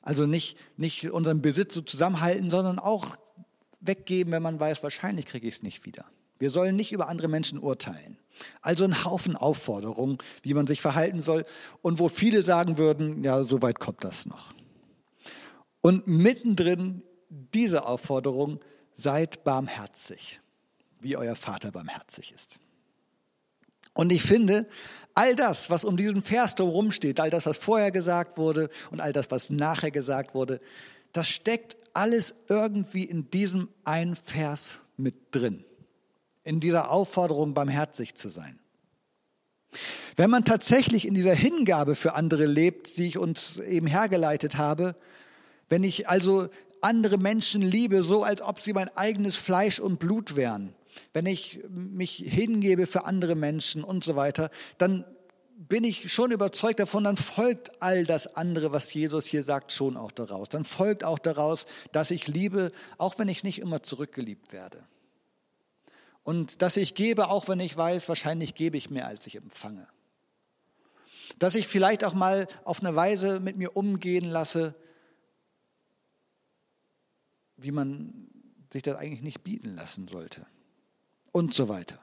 also 0.00 0.26
nicht, 0.26 0.56
nicht 0.76 1.10
unseren 1.10 1.42
Besitz 1.42 1.74
so 1.74 1.82
zusammenhalten, 1.82 2.50
sondern 2.50 2.78
auch 2.78 3.16
weggeben, 3.80 4.32
wenn 4.32 4.42
man 4.42 4.58
weiß, 4.58 4.82
wahrscheinlich 4.82 5.26
kriege 5.26 5.46
ich 5.46 5.56
es 5.56 5.62
nicht 5.62 5.84
wieder. 5.84 6.04
Wir 6.38 6.50
sollen 6.50 6.74
nicht 6.74 6.92
über 6.92 7.08
andere 7.08 7.28
Menschen 7.28 7.58
urteilen. 7.58 8.18
Also 8.62 8.84
ein 8.84 9.04
Haufen 9.04 9.36
Aufforderungen, 9.36 10.18
wie 10.42 10.54
man 10.54 10.66
sich 10.66 10.80
verhalten 10.80 11.20
soll 11.20 11.44
und 11.82 11.98
wo 11.98 12.08
viele 12.08 12.42
sagen 12.42 12.78
würden, 12.78 13.22
ja, 13.22 13.44
so 13.44 13.62
weit 13.62 13.78
kommt 13.78 14.02
das 14.02 14.26
noch. 14.26 14.54
Und 15.82 16.06
mittendrin 16.06 17.02
diese 17.32 17.86
Aufforderung, 17.86 18.60
seid 18.94 19.42
barmherzig, 19.44 20.40
wie 21.00 21.16
euer 21.16 21.34
Vater 21.34 21.72
barmherzig 21.72 22.32
ist. 22.32 22.58
Und 23.94 24.12
ich 24.12 24.22
finde, 24.22 24.66
all 25.14 25.34
das, 25.34 25.70
was 25.70 25.84
um 25.84 25.96
diesen 25.96 26.22
Vers 26.22 26.54
drumherum 26.54 26.92
steht, 26.92 27.20
all 27.20 27.30
das, 27.30 27.46
was 27.46 27.58
vorher 27.58 27.90
gesagt 27.90 28.38
wurde 28.38 28.70
und 28.90 29.00
all 29.00 29.12
das, 29.12 29.30
was 29.30 29.50
nachher 29.50 29.90
gesagt 29.90 30.34
wurde, 30.34 30.60
das 31.12 31.28
steckt 31.28 31.76
alles 31.92 32.34
irgendwie 32.48 33.04
in 33.04 33.30
diesem 33.30 33.68
einen 33.84 34.16
Vers 34.16 34.78
mit 34.96 35.14
drin 35.32 35.64
in 36.44 36.60
dieser 36.60 36.90
Aufforderung, 36.90 37.54
barmherzig 37.54 38.14
zu 38.14 38.28
sein. 38.28 38.58
Wenn 40.16 40.30
man 40.30 40.44
tatsächlich 40.44 41.06
in 41.06 41.14
dieser 41.14 41.34
Hingabe 41.34 41.94
für 41.94 42.14
andere 42.14 42.46
lebt, 42.46 42.98
die 42.98 43.06
ich 43.06 43.16
uns 43.16 43.58
eben 43.58 43.86
hergeleitet 43.86 44.56
habe, 44.56 44.94
wenn 45.68 45.84
ich 45.84 46.08
also 46.08 46.48
andere 46.82 47.16
Menschen 47.16 47.62
liebe, 47.62 48.02
so 48.02 48.22
als 48.24 48.42
ob 48.42 48.60
sie 48.60 48.72
mein 48.72 48.94
eigenes 48.96 49.36
Fleisch 49.36 49.78
und 49.78 49.98
Blut 49.98 50.36
wären, 50.36 50.74
wenn 51.12 51.26
ich 51.26 51.60
mich 51.68 52.16
hingebe 52.16 52.86
für 52.86 53.04
andere 53.04 53.34
Menschen 53.34 53.84
und 53.84 54.04
so 54.04 54.16
weiter, 54.16 54.50
dann 54.78 55.04
bin 55.68 55.84
ich 55.84 56.12
schon 56.12 56.32
überzeugt 56.32 56.80
davon, 56.80 57.04
dann 57.04 57.16
folgt 57.16 57.82
all 57.82 58.04
das 58.04 58.34
andere, 58.34 58.72
was 58.72 58.92
Jesus 58.92 59.26
hier 59.26 59.42
sagt, 59.42 59.72
schon 59.72 59.96
auch 59.96 60.10
daraus. 60.10 60.48
Dann 60.48 60.64
folgt 60.64 61.04
auch 61.04 61.18
daraus, 61.18 61.66
dass 61.92 62.10
ich 62.10 62.26
liebe, 62.26 62.72
auch 62.98 63.18
wenn 63.18 63.28
ich 63.28 63.44
nicht 63.44 63.60
immer 63.60 63.82
zurückgeliebt 63.82 64.52
werde. 64.52 64.82
Und 66.24 66.62
dass 66.62 66.76
ich 66.76 66.94
gebe, 66.94 67.28
auch 67.28 67.48
wenn 67.48 67.60
ich 67.60 67.76
weiß, 67.76 68.08
wahrscheinlich 68.08 68.54
gebe 68.54 68.76
ich 68.76 68.90
mehr, 68.90 69.06
als 69.06 69.26
ich 69.26 69.36
empfange. 69.36 69.86
Dass 71.38 71.54
ich 71.54 71.66
vielleicht 71.66 72.04
auch 72.04 72.14
mal 72.14 72.48
auf 72.64 72.80
eine 72.80 72.94
Weise 72.94 73.40
mit 73.40 73.56
mir 73.56 73.76
umgehen 73.76 74.28
lasse, 74.28 74.74
wie 77.56 77.72
man 77.72 78.28
sich 78.72 78.82
das 78.82 78.96
eigentlich 78.96 79.22
nicht 79.22 79.42
bieten 79.42 79.74
lassen 79.74 80.08
sollte. 80.08 80.46
Und 81.32 81.54
so 81.54 81.68
weiter. 81.68 81.98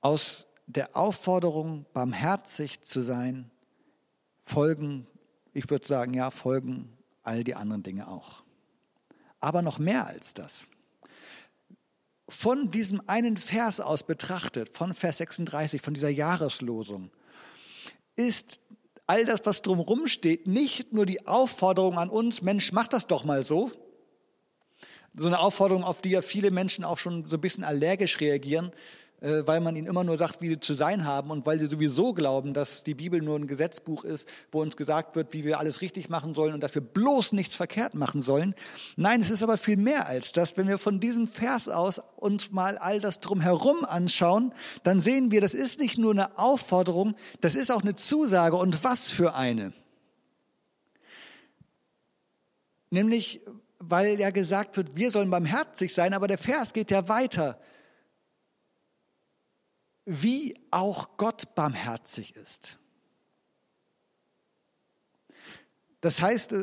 Aus 0.00 0.46
der 0.66 0.94
Aufforderung, 0.96 1.86
barmherzig 1.92 2.82
zu 2.82 3.00
sein, 3.00 3.50
folgen, 4.44 5.06
ich 5.54 5.68
würde 5.70 5.86
sagen, 5.86 6.14
ja, 6.14 6.30
folgen 6.30 6.96
all 7.22 7.42
die 7.42 7.54
anderen 7.54 7.82
Dinge 7.82 8.08
auch 8.08 8.44
aber 9.40 9.62
noch 9.62 9.78
mehr 9.78 10.06
als 10.06 10.34
das. 10.34 10.66
Von 12.28 12.70
diesem 12.70 13.02
einen 13.06 13.36
Vers 13.36 13.80
aus 13.80 14.02
betrachtet, 14.02 14.76
von 14.76 14.94
Vers 14.94 15.18
36, 15.18 15.80
von 15.80 15.94
dieser 15.94 16.10
Jahreslosung, 16.10 17.10
ist 18.16 18.60
all 19.06 19.24
das, 19.24 19.40
was 19.44 19.62
drumherum 19.62 20.06
steht, 20.06 20.46
nicht 20.46 20.92
nur 20.92 21.06
die 21.06 21.26
Aufforderung 21.26 21.98
an 21.98 22.10
uns, 22.10 22.42
Mensch, 22.42 22.72
mach 22.72 22.88
das 22.88 23.06
doch 23.06 23.24
mal 23.24 23.42
so. 23.42 23.70
So 25.18 25.26
eine 25.26 25.40
Aufforderung, 25.40 25.82
auf 25.82 26.00
die 26.00 26.10
ja 26.10 26.22
viele 26.22 26.52
Menschen 26.52 26.84
auch 26.84 26.98
schon 26.98 27.24
so 27.28 27.36
ein 27.36 27.40
bisschen 27.40 27.64
allergisch 27.64 28.20
reagieren, 28.20 28.70
äh, 29.20 29.42
weil 29.46 29.60
man 29.60 29.74
ihnen 29.74 29.88
immer 29.88 30.04
nur 30.04 30.16
sagt, 30.16 30.40
wie 30.42 30.48
sie 30.48 30.60
zu 30.60 30.74
sein 30.74 31.04
haben 31.04 31.32
und 31.32 31.44
weil 31.44 31.58
sie 31.58 31.66
sowieso 31.66 32.12
glauben, 32.12 32.54
dass 32.54 32.84
die 32.84 32.94
Bibel 32.94 33.20
nur 33.20 33.36
ein 33.36 33.48
Gesetzbuch 33.48 34.04
ist, 34.04 34.28
wo 34.52 34.62
uns 34.62 34.76
gesagt 34.76 35.16
wird, 35.16 35.32
wie 35.32 35.44
wir 35.44 35.58
alles 35.58 35.80
richtig 35.80 36.08
machen 36.08 36.34
sollen 36.34 36.54
und 36.54 36.62
dafür 36.62 36.82
bloß 36.82 37.32
nichts 37.32 37.56
verkehrt 37.56 37.94
machen 37.94 38.20
sollen. 38.20 38.54
Nein, 38.94 39.20
es 39.20 39.30
ist 39.30 39.42
aber 39.42 39.58
viel 39.58 39.76
mehr 39.76 40.06
als 40.06 40.30
das. 40.30 40.56
Wenn 40.56 40.68
wir 40.68 40.78
von 40.78 41.00
diesem 41.00 41.26
Vers 41.26 41.68
aus 41.68 42.00
uns 42.14 42.52
mal 42.52 42.78
all 42.78 43.00
das 43.00 43.18
drumherum 43.18 43.84
anschauen, 43.84 44.54
dann 44.84 45.00
sehen 45.00 45.32
wir, 45.32 45.40
das 45.40 45.52
ist 45.52 45.80
nicht 45.80 45.98
nur 45.98 46.12
eine 46.12 46.38
Aufforderung, 46.38 47.16
das 47.40 47.56
ist 47.56 47.72
auch 47.72 47.82
eine 47.82 47.96
Zusage 47.96 48.54
und 48.54 48.84
was 48.84 49.10
für 49.10 49.34
eine. 49.34 49.72
Nämlich, 52.90 53.40
weil 53.78 54.18
ja 54.18 54.30
gesagt 54.30 54.76
wird, 54.76 54.96
wir 54.96 55.10
sollen 55.10 55.30
barmherzig 55.30 55.94
sein, 55.94 56.14
aber 56.14 56.26
der 56.28 56.38
Vers 56.38 56.72
geht 56.72 56.90
ja 56.90 57.08
weiter 57.08 57.58
wie 60.08 60.58
auch 60.70 61.18
Gott 61.18 61.54
barmherzig 61.54 62.34
ist. 62.34 62.78
Das 66.00 66.22
heißt, 66.22 66.54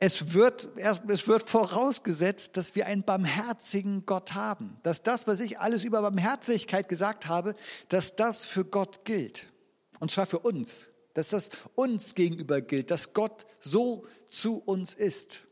es 0.00 0.32
wird, 0.32 0.70
es 0.76 1.28
wird 1.28 1.48
vorausgesetzt, 1.48 2.56
dass 2.56 2.74
wir 2.74 2.86
einen 2.86 3.02
barmherzigen 3.02 4.06
Gott 4.06 4.32
haben. 4.32 4.78
Dass 4.84 5.02
das, 5.02 5.26
was 5.26 5.40
ich 5.40 5.58
alles 5.58 5.84
über 5.84 6.00
Barmherzigkeit 6.00 6.88
gesagt 6.88 7.26
habe, 7.26 7.54
dass 7.88 8.16
das 8.16 8.46
für 8.46 8.64
Gott 8.64 9.04
gilt. 9.04 9.52
Und 9.98 10.10
zwar 10.10 10.24
für 10.24 10.38
uns. 10.38 10.88
Dass 11.12 11.28
das 11.28 11.50
uns 11.74 12.14
gegenüber 12.14 12.62
gilt, 12.62 12.90
dass 12.90 13.12
Gott 13.12 13.46
so 13.60 14.06
zu 14.30 14.62
uns 14.64 14.94
ist. 14.94 15.42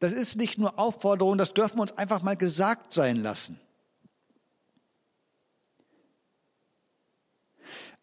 Das 0.00 0.12
ist 0.12 0.36
nicht 0.36 0.58
nur 0.58 0.78
Aufforderung, 0.78 1.38
das 1.38 1.54
dürfen 1.54 1.76
wir 1.76 1.82
uns 1.82 1.96
einfach 1.96 2.22
mal 2.22 2.36
gesagt 2.36 2.92
sein 2.92 3.16
lassen. 3.16 3.60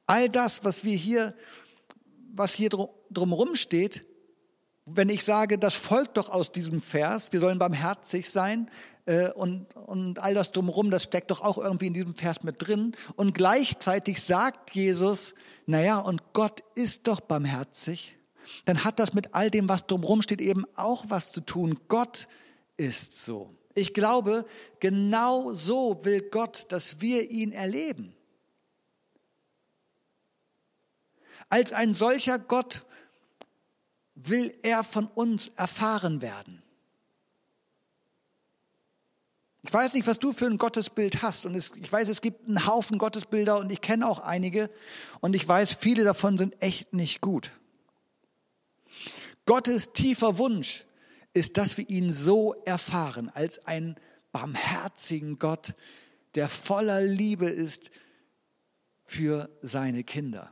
All 0.06 0.30
das, 0.30 0.64
was 0.64 0.84
wir 0.86 0.96
hier, 0.96 1.36
was 2.34 2.54
hier 2.54 2.70
drumherum 3.10 3.56
steht, 3.56 4.08
wenn 4.86 5.10
ich 5.10 5.26
sage, 5.26 5.58
das 5.58 5.74
folgt 5.74 6.16
doch 6.16 6.30
aus 6.30 6.52
diesem 6.52 6.82
Vers, 6.82 7.34
wir 7.34 7.42
sollen 7.42 7.60
barmherzig 7.60 8.30
sein 8.30 8.72
äh, 9.06 9.32
und, 9.32 9.76
und 9.76 10.20
all 10.20 10.34
das 10.34 10.52
drumherum, 10.52 10.92
das 10.92 11.04
steckt 11.04 11.32
doch 11.32 11.42
auch 11.42 11.58
irgendwie 11.58 11.88
in 11.88 11.94
diesem 11.94 12.16
Vers 12.16 12.44
mit 12.44 12.56
drin. 12.66 12.96
Und 13.16 13.34
gleichzeitig 13.34 14.22
sagt 14.22 14.74
Jesus, 14.74 15.34
naja, 15.66 16.00
und 16.00 16.32
Gott 16.34 16.64
ist 16.76 17.08
doch 17.08 17.20
barmherzig, 17.20 18.17
dann 18.66 18.84
hat 18.84 19.00
das 19.00 19.14
mit 19.14 19.34
all 19.34 19.50
dem, 19.50 19.70
was 19.70 19.88
drumherum 19.88 20.22
steht, 20.22 20.42
eben 20.42 20.66
auch 20.76 21.06
was 21.08 21.32
zu 21.32 21.42
tun. 21.42 21.80
Gott 21.88 22.28
ist 22.78 23.14
so. 23.14 23.54
Ich 23.76 23.94
glaube, 23.94 24.46
genau 24.80 25.54
so 25.54 26.04
will 26.04 26.22
Gott, 26.22 26.72
dass 26.72 27.02
wir 27.02 27.30
ihn 27.30 27.52
erleben. 27.52 28.16
Als 31.50 31.74
ein 31.74 31.94
solcher 31.94 32.40
Gott 32.40 32.82
will 34.16 34.54
er 34.64 34.84
von 34.84 35.08
uns 35.08 35.50
erfahren 35.56 36.22
werden. 36.22 36.64
Ich 39.68 39.74
weiß 39.74 39.94
nicht, 39.94 40.08
was 40.08 40.20
du 40.20 40.32
für 40.32 40.46
ein 40.46 40.58
Gottesbild 40.58 41.22
hast. 41.22 41.46
Und 41.46 41.54
es, 41.54 41.72
ich 41.76 41.92
weiß, 41.92 42.08
es 42.08 42.22
gibt 42.22 42.48
einen 42.48 42.66
Haufen 42.66 42.98
Gottesbilder 42.98 43.60
und 43.60 43.72
ich 43.72 43.82
kenne 43.82 44.08
auch 44.08 44.20
einige. 44.20 44.70
Und 45.20 45.36
ich 45.36 45.48
weiß, 45.48 45.74
viele 45.74 46.04
davon 46.04 46.38
sind 46.38 46.62
echt 46.62 46.94
nicht 46.94 47.22
gut. 47.22 47.52
Gottes 49.45 49.93
tiefer 49.93 50.38
Wunsch 50.38 50.86
ist, 51.34 51.58
dass 51.58 51.78
wir 51.78 51.89
ihn 51.89 52.12
so 52.13 52.54
erfahren, 52.65 53.30
als 53.34 53.65
einen 53.65 53.95
barmherzigen 54.32 55.39
Gott, 55.39 55.76
der 56.36 56.50
voller 56.50 57.02
Liebe 57.02 57.47
ist 57.47 57.89
für 59.06 59.50
seine 59.62 60.04
Kinder. 60.04 60.52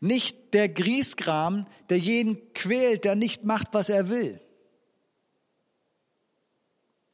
Nicht 0.00 0.54
der 0.54 0.68
Griesgram, 0.68 1.66
der 1.88 1.98
jeden 1.98 2.52
quält, 2.54 3.04
der 3.04 3.14
nicht 3.16 3.44
macht, 3.44 3.68
was 3.72 3.88
er 3.88 4.08
will. 4.08 4.40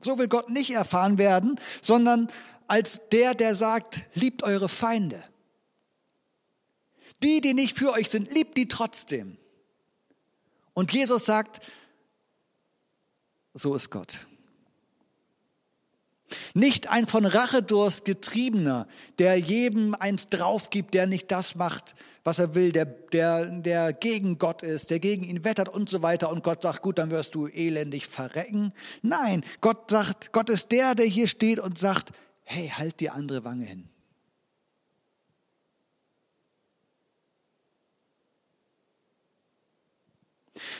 So 0.00 0.18
will 0.18 0.28
Gott 0.28 0.50
nicht 0.50 0.70
erfahren 0.70 1.18
werden, 1.18 1.58
sondern 1.82 2.30
als 2.68 3.00
der, 3.10 3.34
der 3.34 3.54
sagt, 3.54 4.04
liebt 4.14 4.42
eure 4.42 4.68
Feinde. 4.68 5.24
Die, 7.22 7.40
die 7.40 7.54
nicht 7.54 7.76
für 7.76 7.92
euch 7.92 8.10
sind, 8.10 8.32
liebt 8.32 8.56
die 8.56 8.68
trotzdem. 8.68 9.36
Und 10.74 10.92
Jesus 10.92 11.24
sagt, 11.24 11.60
so 13.54 13.74
ist 13.74 13.90
Gott. 13.90 14.26
Nicht 16.54 16.88
ein 16.88 17.06
von 17.06 17.24
Rachedurst 17.24 18.04
getriebener, 18.04 18.86
der 19.18 19.36
jedem 19.38 19.94
eins 19.94 20.28
draufgibt, 20.28 20.94
der 20.94 21.06
nicht 21.06 21.30
das 21.30 21.54
macht, 21.54 21.94
was 22.22 22.38
er 22.38 22.54
will, 22.54 22.72
der, 22.72 22.84
der, 22.84 23.46
der 23.46 23.92
gegen 23.92 24.38
Gott 24.38 24.62
ist, 24.62 24.90
der 24.90 25.00
gegen 25.00 25.24
ihn 25.24 25.44
wettert 25.44 25.68
und 25.68 25.88
so 25.88 26.02
weiter. 26.02 26.30
Und 26.30 26.44
Gott 26.44 26.62
sagt, 26.62 26.82
gut, 26.82 26.98
dann 26.98 27.10
wirst 27.10 27.34
du 27.34 27.46
elendig 27.46 28.06
verrecken. 28.06 28.72
Nein, 29.02 29.44
Gott 29.60 29.90
sagt, 29.90 30.32
Gott 30.32 30.50
ist 30.50 30.70
der, 30.70 30.94
der 30.94 31.06
hier 31.06 31.28
steht 31.28 31.58
und 31.58 31.78
sagt, 31.78 32.12
hey, 32.44 32.68
halt 32.68 33.00
die 33.00 33.10
andere 33.10 33.44
Wange 33.44 33.64
hin. 33.64 33.88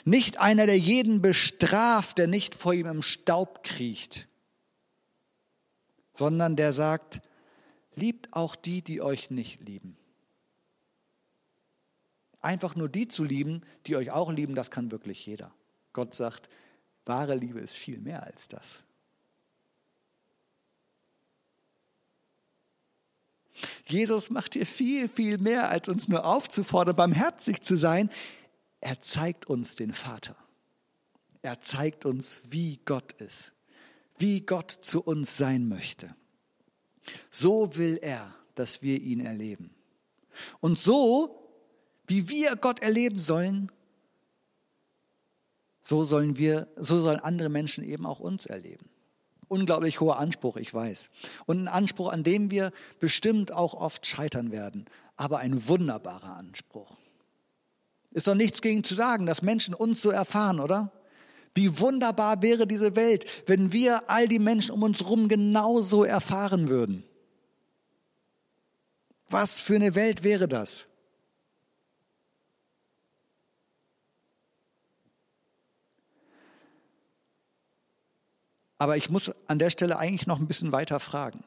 Nicht 0.05 0.39
einer, 0.39 0.67
der 0.67 0.79
jeden 0.79 1.23
bestraft, 1.23 2.19
der 2.19 2.27
nicht 2.27 2.55
vor 2.55 2.73
ihm 2.73 2.87
im 2.87 3.03
Staub 3.03 3.63
kriecht, 3.65 4.29
sondern 6.15 6.57
der 6.57 6.73
sagt, 6.73 7.21
liebt 7.95 8.33
auch 8.33 8.57
die, 8.57 8.83
die 8.83 9.01
euch 9.01 9.31
nicht 9.31 9.61
lieben. 9.61 9.97
Einfach 12.41 12.77
nur 12.77 12.89
die 12.89 13.09
zu 13.09 13.25
lieben, 13.25 13.63
die 13.87 13.97
euch 13.97 14.11
auch 14.11 14.31
lieben, 14.31 14.55
das 14.55 14.71
kann 14.71 14.91
wirklich 14.91 15.25
jeder. 15.27 15.53
Gott 15.93 16.15
sagt, 16.15 16.49
wahre 17.05 17.35
Liebe 17.35 17.61
ist 17.61 17.75
viel 17.75 17.99
mehr 17.99 18.23
als 18.23 18.49
das. 18.49 18.83
Jesus 23.87 24.31
macht 24.31 24.55
hier 24.55 24.67
viel, 24.67 25.09
viel 25.09 25.39
mehr, 25.39 25.71
als 25.71 25.89
uns 25.89 26.09
nur 26.09 26.25
aufzufordern, 26.25 26.95
barmherzig 26.95 27.63
zu 27.63 27.77
sein. 27.77 28.11
Er 28.81 29.03
zeigt 29.03 29.47
uns 29.47 29.77
den 29.77 29.93
Vater. 29.93 30.37
Er 31.43 31.61
zeigt 31.61 32.05
uns, 32.05 32.43
wie 32.49 32.81
Gott 32.85 33.13
ist, 33.13 33.53
wie 34.19 34.41
Gott 34.41 34.71
zu 34.71 35.03
uns 35.03 35.37
sein 35.37 35.69
möchte. 35.69 36.15
So 37.31 37.77
will 37.77 37.99
er, 38.03 38.35
dass 38.55 38.83
wir 38.83 39.01
ihn 39.01 39.21
erleben. 39.21 39.75
Und 40.61 40.79
so, 40.79 41.49
wie 42.07 42.29
wir 42.29 42.57
Gott 42.57 42.81
erleben 42.81 43.19
sollen, 43.19 43.71
so 45.83 46.05
sollen 46.05 46.37
wir, 46.37 46.69
so 46.77 47.01
sollen 47.01 47.21
andere 47.21 47.49
Menschen 47.49 47.83
eben 47.83 48.05
auch 48.05 48.21
uns 48.21 48.47
erleben. 48.47 48.89
Unglaublich 49.49 50.01
hoher 50.01 50.19
Anspruch, 50.19 50.57
ich 50.57 50.73
weiß. 50.75 51.09
Und 51.47 51.63
ein 51.63 51.69
Anspruch, 51.69 52.13
an 52.13 52.23
dem 52.23 52.51
wir 52.51 52.73
bestimmt 53.01 53.53
auch 53.53 53.73
oft 53.73 54.05
scheitern 54.05 54.53
werden, 54.53 54.85
aber 55.17 55.39
ein 55.39 55.67
wunderbarer 55.67 56.37
Anspruch. 56.37 56.99
Ist 58.11 58.27
doch 58.27 58.35
nichts 58.35 58.63
gegen 58.63 58.85
zu 58.85 58.95
sagen, 58.95 59.27
dass 59.27 59.43
Menschen 59.43 59.75
uns 59.75 60.01
so 60.01 60.11
erfahren, 60.11 60.61
oder? 60.61 60.93
Wie 61.55 61.81
wunderbar 61.81 62.41
wäre 62.43 62.67
diese 62.67 62.97
Welt, 62.97 63.27
wenn 63.47 63.73
wir 63.73 64.09
all 64.09 64.29
die 64.29 64.39
Menschen 64.39 64.71
um 64.73 64.83
uns 64.83 65.01
herum 65.01 65.29
genauso 65.29 66.05
erfahren 66.05 66.69
würden. 66.69 67.05
Was 69.29 69.59
für 69.59 69.75
eine 69.75 69.95
Welt 69.95 70.23
wäre 70.23 70.49
das? 70.49 70.87
Aber 78.79 78.97
ich 78.97 79.11
muss 79.11 79.33
an 79.49 79.59
der 79.59 79.71
Stelle 79.71 79.99
eigentlich 79.99 80.27
noch 80.27 80.39
ein 80.39 80.47
bisschen 80.47 80.73
weiter 80.73 81.01
fragen. 81.01 81.43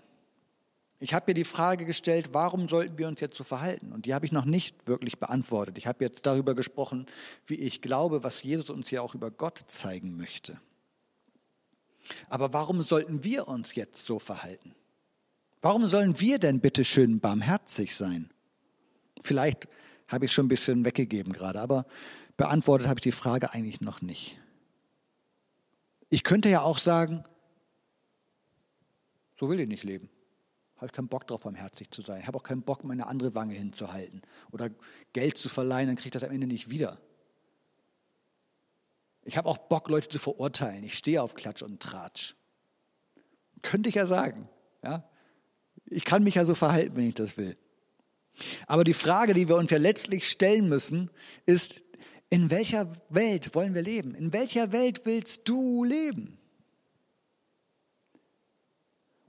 Ich 1.04 1.16
habe 1.16 1.32
mir 1.32 1.34
die 1.34 1.46
Frage 1.46 1.86
gestellt, 1.86 2.30
warum 2.32 2.68
sollten 2.68 3.00
wir 3.00 3.08
uns 3.08 3.20
jetzt 3.22 3.36
so 3.36 3.44
verhalten? 3.44 3.92
Und 3.92 4.06
die 4.06 4.14
habe 4.14 4.28
ich 4.28 4.32
noch 4.32 4.46
nicht 4.46 4.88
wirklich 4.88 5.18
beantwortet. 5.18 5.80
Ich 5.80 5.88
habe 5.88 6.04
jetzt 6.04 6.28
darüber 6.28 6.54
gesprochen, 6.54 7.08
wie 7.48 7.56
ich 7.56 7.82
glaube, 7.82 8.24
was 8.24 8.44
Jesus 8.44 8.70
uns 8.70 8.88
hier 8.88 9.02
auch 9.02 9.16
über 9.16 9.32
Gott 9.32 9.66
zeigen 9.68 10.16
möchte. 10.16 10.62
Aber 12.30 12.54
warum 12.54 12.84
sollten 12.84 13.24
wir 13.24 13.48
uns 13.48 13.74
jetzt 13.74 14.06
so 14.06 14.20
verhalten? 14.20 14.76
Warum 15.64 15.88
sollen 15.88 16.20
wir 16.20 16.38
denn 16.38 16.60
bitte 16.60 16.86
schön 16.86 17.20
barmherzig 17.20 17.96
sein? 17.96 18.30
Vielleicht 19.24 19.68
habe 20.08 20.26
ich 20.26 20.32
schon 20.32 20.46
ein 20.46 20.50
bisschen 20.50 20.86
weggegeben 20.86 21.34
gerade, 21.34 21.62
aber 21.62 21.88
beantwortet 22.38 22.88
habe 22.88 23.00
ich 23.00 23.04
die 23.04 23.12
Frage 23.12 23.54
eigentlich 23.54 23.82
noch 23.82 24.04
nicht. 24.04 24.40
Ich 26.10 26.24
könnte 26.24 26.50
ja 26.50 26.62
auch 26.62 26.78
sagen, 26.78 27.24
so 29.40 29.50
will 29.50 29.60
ich 29.60 29.68
nicht 29.68 29.84
leben. 29.84 30.08
Habe 30.82 30.88
ich 30.88 30.94
keinen 30.94 31.10
Bock 31.10 31.28
drauf, 31.28 31.41
barmherzig 31.41 31.91
zu 31.91 32.02
sein. 32.02 32.22
Ich 32.22 32.28
habe 32.28 32.39
auch 32.39 32.44
keinen 32.44 32.63
Bock, 32.63 32.84
meine 32.84 33.06
andere 33.06 33.36
Wange 33.36 33.54
hinzuhalten 33.54 34.24
oder 34.50 34.72
Geld 35.13 35.38
zu 35.38 35.48
verleihen, 35.48 35.86
dann 35.86 35.96
kriege 35.96 36.08
ich 36.08 36.13
das 36.13 36.24
am 36.24 36.32
Ende 36.32 36.48
nicht 36.48 36.72
wieder. 36.72 36.98
Ich 39.24 39.38
habe 39.38 39.48
auch 39.48 39.60
Bock, 39.60 39.89
Leute 39.89 40.10
zu 40.10 40.17
verurteilen. 40.17 40.84
Ich 40.84 40.98
stehe 40.98 41.22
auf 41.22 41.36
Klatsch 41.36 41.62
und 41.62 41.84
Tratsch. 41.84 42.36
Könnte 43.62 43.89
ich 43.89 43.96
ja 43.96 44.08
sagen. 44.08 44.50
Ja? 44.82 45.08
Ich 45.86 46.04
kann 46.04 46.24
mich 46.24 46.34
ja 46.34 46.46
so 46.46 46.56
verhalten, 46.56 46.96
wenn 46.96 47.10
ich 47.10 47.13
das 47.13 47.38
will. 47.38 47.56
Aber 48.65 48.84
die 48.84 48.96
Frage, 48.96 49.36
die 49.36 49.48
wir 49.48 49.58
uns 49.58 49.70
ja 49.70 49.78
letztlich 49.78 50.32
stellen 50.32 50.67
müssen, 50.67 51.12
ist, 51.46 51.80
in 52.32 52.50
welcher 52.50 52.91
Welt 53.10 53.54
wollen 53.54 53.76
wir 53.76 53.84
leben? 53.84 54.15
In 54.15 54.34
welcher 54.34 54.72
Welt 54.72 55.06
willst 55.06 55.48
du 55.48 55.84
leben? 55.84 56.39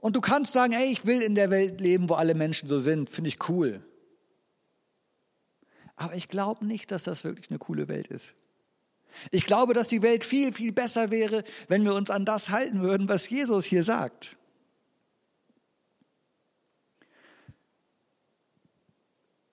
Und 0.03 0.17
du 0.17 0.19
kannst 0.19 0.51
sagen, 0.51 0.73
ey, 0.73 0.91
ich 0.91 1.05
will 1.05 1.21
in 1.21 1.33
der 1.33 1.49
Welt 1.49 1.79
leben, 1.79 2.09
wo 2.09 2.15
alle 2.15 2.35
Menschen 2.35 2.67
so 2.67 2.77
sind, 2.79 3.09
finde 3.09 3.29
ich 3.29 3.47
cool. 3.47 3.81
Aber 5.95 6.13
ich 6.13 6.27
glaube 6.27 6.65
nicht, 6.65 6.91
dass 6.91 7.05
das 7.05 7.23
wirklich 7.23 7.49
eine 7.49 7.57
coole 7.57 7.87
Welt 7.87 8.07
ist. 8.07 8.35
Ich 9.31 9.45
glaube, 9.45 9.73
dass 9.73 9.87
die 9.87 10.01
Welt 10.01 10.25
viel, 10.25 10.51
viel 10.51 10.73
besser 10.73 11.09
wäre, 11.09 11.45
wenn 11.69 11.85
wir 11.85 11.95
uns 11.95 12.09
an 12.09 12.25
das 12.25 12.49
halten 12.49 12.81
würden, 12.81 13.07
was 13.07 13.29
Jesus 13.29 13.63
hier 13.63 13.85
sagt. 13.85 14.35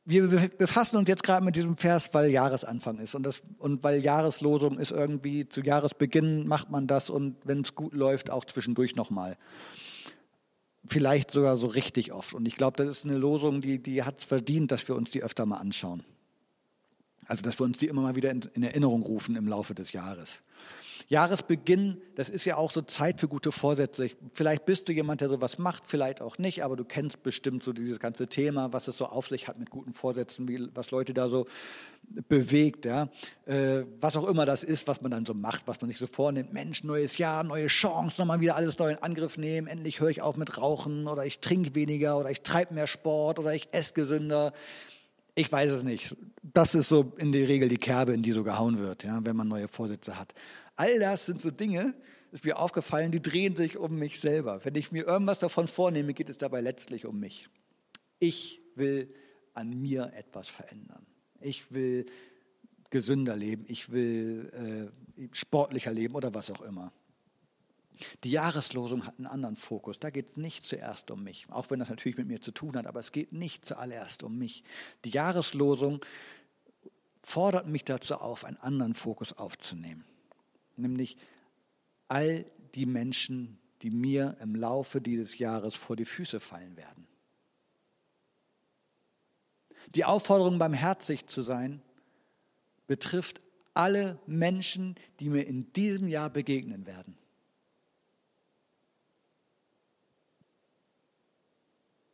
wir 0.05 0.27
befassen 0.59 0.97
uns 0.97 1.09
jetzt 1.09 1.23
gerade 1.23 1.45
mit 1.45 1.55
diesem 1.55 1.77
Vers, 1.77 2.13
weil 2.13 2.31
Jahresanfang 2.31 2.99
ist 2.99 3.15
und, 3.15 3.23
das, 3.23 3.43
und 3.59 3.85
weil 3.85 4.03
Jahreslosung 4.03 4.81
ist 4.81 4.91
irgendwie, 4.91 5.49
zu 5.49 5.61
Jahresbeginn 5.61 6.49
macht 6.49 6.69
man 6.69 6.89
das 6.89 7.11
und 7.11 7.37
wenn 7.45 7.61
es 7.61 7.77
gut 7.77 7.95
läuft, 7.95 8.29
auch 8.29 8.45
zwischendurch 8.45 8.97
nochmal. 8.97 9.37
Vielleicht 10.87 11.31
sogar 11.31 11.57
so 11.57 11.67
richtig 11.67 12.13
oft. 12.13 12.35
Und 12.35 12.47
ich 12.47 12.57
glaube, 12.57 12.77
das 12.77 12.89
ist 12.89 13.05
eine 13.05 13.17
Losung, 13.17 13.61
die, 13.61 13.79
die 13.83 14.03
hat 14.03 14.21
es 14.21 14.25
verdient, 14.25 14.73
dass 14.73 14.87
wir 14.89 14.97
uns 14.97 15.11
die 15.11 15.23
öfter 15.23 15.47
mal 15.47 15.59
anschauen. 15.59 16.03
Also, 17.31 17.43
dass 17.45 17.61
wir 17.61 17.65
uns 17.65 17.79
die 17.79 17.87
immer 17.87 18.03
mal 18.03 18.17
wieder 18.17 18.33
in, 18.33 18.43
in 18.55 18.65
Erinnerung 18.65 19.03
rufen 19.03 19.37
im 19.37 19.47
Laufe 19.47 19.73
des 19.73 19.93
Jahres. 19.93 20.43
Jahresbeginn, 21.07 22.03
das 22.17 22.29
ist 22.29 22.45
ja 22.45 22.57
auch 22.57 22.73
so 22.73 22.83
Zeit 22.83 23.21
für 23.21 23.29
gute 23.29 23.53
Vorsätze. 23.53 24.11
Vielleicht 24.35 24.65
bist 24.65 24.89
du 24.89 24.93
jemand, 24.93 25.21
der 25.21 25.29
sowas 25.29 25.57
macht, 25.57 25.85
vielleicht 25.87 26.23
auch 26.23 26.39
nicht, 26.39 26.65
aber 26.65 26.75
du 26.75 26.85
kennst 26.85 27.23
bestimmt 27.23 27.63
so 27.63 27.73
dieses 27.73 28.01
ganze 28.01 28.27
Thema, 28.27 28.73
was 28.73 28.89
es 28.89 28.99
so 28.99 29.07
auf 29.07 29.29
sich 29.29 29.47
hat 29.47 29.61
mit 29.61 29.71
guten 29.71 29.95
Vorsätzen, 29.95 30.49
wie, 30.49 30.69
was 30.75 30.91
Leute 30.91 31.15
da 31.15 31.29
so 31.29 31.47
bewegt, 32.29 32.85
ja. 32.85 33.09
Äh, 33.47 33.85
was 34.01 34.17
auch 34.17 34.27
immer 34.27 34.45
das 34.45 34.65
ist, 34.65 34.89
was 34.89 35.01
man 35.01 35.13
dann 35.13 35.25
so 35.25 35.35
macht, 35.35 35.69
was 35.69 35.81
man 35.81 35.89
sich 35.89 35.99
so 35.99 36.09
vornimmt. 36.09 36.53
Mensch, 36.53 36.83
neues 36.83 37.17
Jahr, 37.17 37.45
neue 37.45 37.69
Chance, 37.69 38.21
nochmal 38.21 38.41
wieder 38.41 38.57
alles 38.57 38.77
neu 38.81 38.91
in 38.91 38.99
Angriff 38.99 39.39
nehmen. 39.39 39.69
Endlich 39.69 40.01
höre 40.01 40.11
ich 40.11 40.21
auf 40.21 40.37
mit 40.37 40.59
Rauchen 40.59 41.07
oder 41.07 41.25
ich 41.25 41.39
trinke 41.39 41.77
weniger 41.77 42.19
oder 42.19 42.33
ich 42.33 42.43
treibe 42.43 42.75
mehr 42.75 42.89
Sport 42.89 43.39
oder 43.39 43.55
ich 43.55 43.69
esse 43.71 43.95
gesünder. 43.95 44.53
Ich 45.35 45.51
weiß 45.51 45.71
es 45.73 45.83
nicht. 45.83 46.17
Das 46.43 46.75
ist 46.75 46.89
so 46.89 47.13
in 47.17 47.33
der 47.33 47.49
Regel 47.49 47.69
die 47.69 47.79
Kerbe, 47.79 48.13
in 48.13 48.23
die 48.23 48.33
so 48.33 48.43
gehauen 48.43 48.79
wird, 48.79 49.05
ja, 49.05 49.21
wenn 49.25 49.37
man 49.37 49.49
neue 49.49 49.69
Vorsätze 49.69 50.19
hat. 50.19 50.35
All 50.77 50.99
das 50.99 51.27
sind 51.27 51.41
so 51.41 51.51
Dinge, 51.51 51.95
ist 52.33 52.45
mir 52.45 52.59
aufgefallen, 52.59 53.13
die 53.13 53.23
drehen 53.23 53.57
sich 53.57 53.77
um 53.77 53.99
mich 53.99 54.21
selber. 54.21 54.65
Wenn 54.65 54.75
ich 54.75 54.93
mir 54.93 55.07
irgendwas 55.07 55.41
davon 55.41 55.69
vornehme, 55.69 56.15
geht 56.15 56.29
es 56.29 56.39
dabei 56.39 56.61
letztlich 56.61 57.07
um 57.07 57.19
mich. 57.19 57.49
Ich 58.19 58.61
will 58.77 59.13
an 59.55 59.81
mir 59.81 60.13
etwas 60.15 60.49
verändern. 60.49 61.07
Ich 61.41 61.73
will 61.73 62.07
gesünder 62.91 63.37
leben, 63.37 63.65
ich 63.69 63.91
will 63.91 64.91
äh, 65.17 65.29
sportlicher 65.33 65.93
leben 65.93 66.15
oder 66.15 66.35
was 66.35 66.51
auch 66.51 66.61
immer. 66.61 66.93
Die 68.25 68.31
Jahreslosung 68.31 69.07
hat 69.07 69.19
einen 69.19 69.27
anderen 69.27 69.57
Fokus. 69.57 69.99
Da 70.01 70.11
geht 70.11 70.31
es 70.31 70.37
nicht 70.37 70.65
zuerst 70.65 71.11
um 71.11 71.23
mich, 71.25 71.47
auch 71.51 71.71
wenn 71.71 71.79
das 71.79 71.89
natürlich 71.89 72.19
mit 72.19 72.29
mir 72.29 72.41
zu 72.41 72.53
tun 72.53 72.77
hat, 72.77 72.87
aber 72.87 73.01
es 73.01 73.13
geht 73.13 73.33
nicht 73.33 73.67
zuallererst 73.67 74.23
um 74.23 74.39
mich. 74.39 74.65
Die 75.05 75.11
Jahreslosung 75.11 76.05
fordert 77.23 77.67
mich 77.67 77.85
dazu 77.85 78.17
auf, 78.17 78.45
einen 78.45 78.57
anderen 78.57 78.95
Fokus 78.95 79.33
aufzunehmen 79.33 80.05
nämlich 80.81 81.17
all 82.09 82.45
die 82.75 82.87
Menschen, 82.87 83.59
die 83.83 83.91
mir 83.91 84.37
im 84.41 84.55
Laufe 84.55 85.01
dieses 85.01 85.39
Jahres 85.39 85.75
vor 85.75 85.97
die 85.97 86.05
Füße 86.05 86.41
fallen 86.41 86.77
werden. 86.77 87.07
Die 89.95 90.05
Aufforderung, 90.05 90.59
barmherzig 90.59 91.27
zu 91.27 91.43
sein, 91.43 91.81
betrifft 92.87 93.41
alle 93.73 94.19
Menschen, 94.27 94.97
die 95.21 95.31
mir 95.31 95.47
in 95.47 95.73
diesem 95.73 96.09
Jahr 96.09 96.29
begegnen 96.29 96.87
werden. 96.87 97.17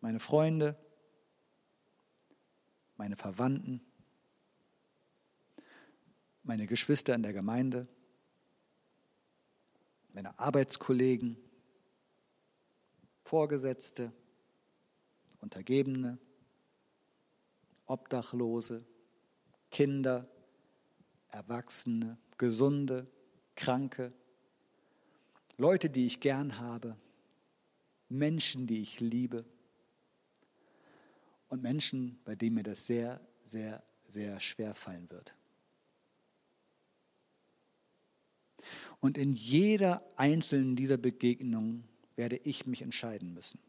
Meine 0.06 0.20
Freunde, 0.20 0.76
meine 2.96 3.16
Verwandten, 3.16 3.80
meine 6.44 6.68
Geschwister 6.68 7.12
in 7.12 7.24
der 7.24 7.32
Gemeinde, 7.32 7.88
meine 10.12 10.38
Arbeitskollegen, 10.38 11.36
Vorgesetzte, 13.24 14.12
Untergebene, 15.40 16.18
Obdachlose, 17.86 18.86
Kinder, 19.72 20.30
Erwachsene, 21.30 22.16
Gesunde, 22.38 23.10
Kranke, 23.56 24.14
Leute, 25.56 25.90
die 25.90 26.06
ich 26.06 26.20
gern 26.20 26.60
habe, 26.60 26.96
Menschen, 28.08 28.68
die 28.68 28.82
ich 28.82 29.00
liebe 29.00 29.44
und 31.48 31.62
Menschen, 31.62 32.18
bei 32.24 32.34
denen 32.34 32.56
mir 32.56 32.62
das 32.62 32.86
sehr, 32.86 33.20
sehr, 33.46 33.82
sehr 34.06 34.40
schwer 34.40 34.74
fallen 34.74 35.10
wird. 35.10 35.34
Und 39.00 39.18
in 39.18 39.32
jeder 39.32 40.02
einzelnen 40.16 40.76
dieser 40.76 40.96
Begegnungen 40.96 41.84
werde 42.16 42.36
ich 42.36 42.66
mich 42.66 42.82
entscheiden 42.82 43.34
müssen. 43.34 43.60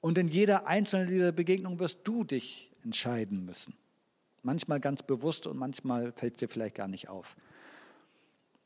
Und 0.00 0.18
in 0.18 0.28
jeder 0.28 0.66
einzelnen 0.66 1.08
dieser 1.08 1.32
Begegnungen 1.32 1.78
wirst 1.78 2.00
du 2.04 2.24
dich 2.24 2.70
entscheiden 2.82 3.44
müssen. 3.44 3.74
Manchmal 4.42 4.80
ganz 4.80 5.02
bewusst 5.02 5.46
und 5.46 5.58
manchmal 5.58 6.12
fällt 6.12 6.34
es 6.34 6.38
dir 6.38 6.48
vielleicht 6.48 6.74
gar 6.74 6.88
nicht 6.88 7.08
auf. 7.08 7.36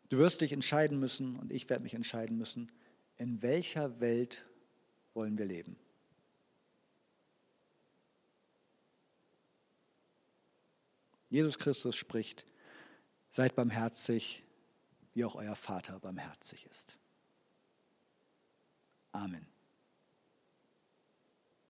Du 0.08 0.18
wirst 0.18 0.40
dich 0.40 0.52
entscheiden 0.52 1.00
müssen 1.00 1.36
und 1.36 1.50
ich 1.50 1.68
werde 1.68 1.82
mich 1.82 1.94
entscheiden 1.94 2.38
müssen, 2.38 2.70
in 3.16 3.42
welcher 3.42 4.00
Welt 4.00 4.44
wollen 5.12 5.38
wir 5.38 5.46
leben. 5.46 5.76
Jesus 11.34 11.58
Christus 11.58 11.96
spricht, 11.96 12.46
seid 13.32 13.56
barmherzig, 13.56 14.44
wie 15.14 15.24
auch 15.24 15.34
euer 15.34 15.56
Vater 15.56 15.98
barmherzig 15.98 16.64
ist. 16.66 16.96
Amen. 19.10 19.44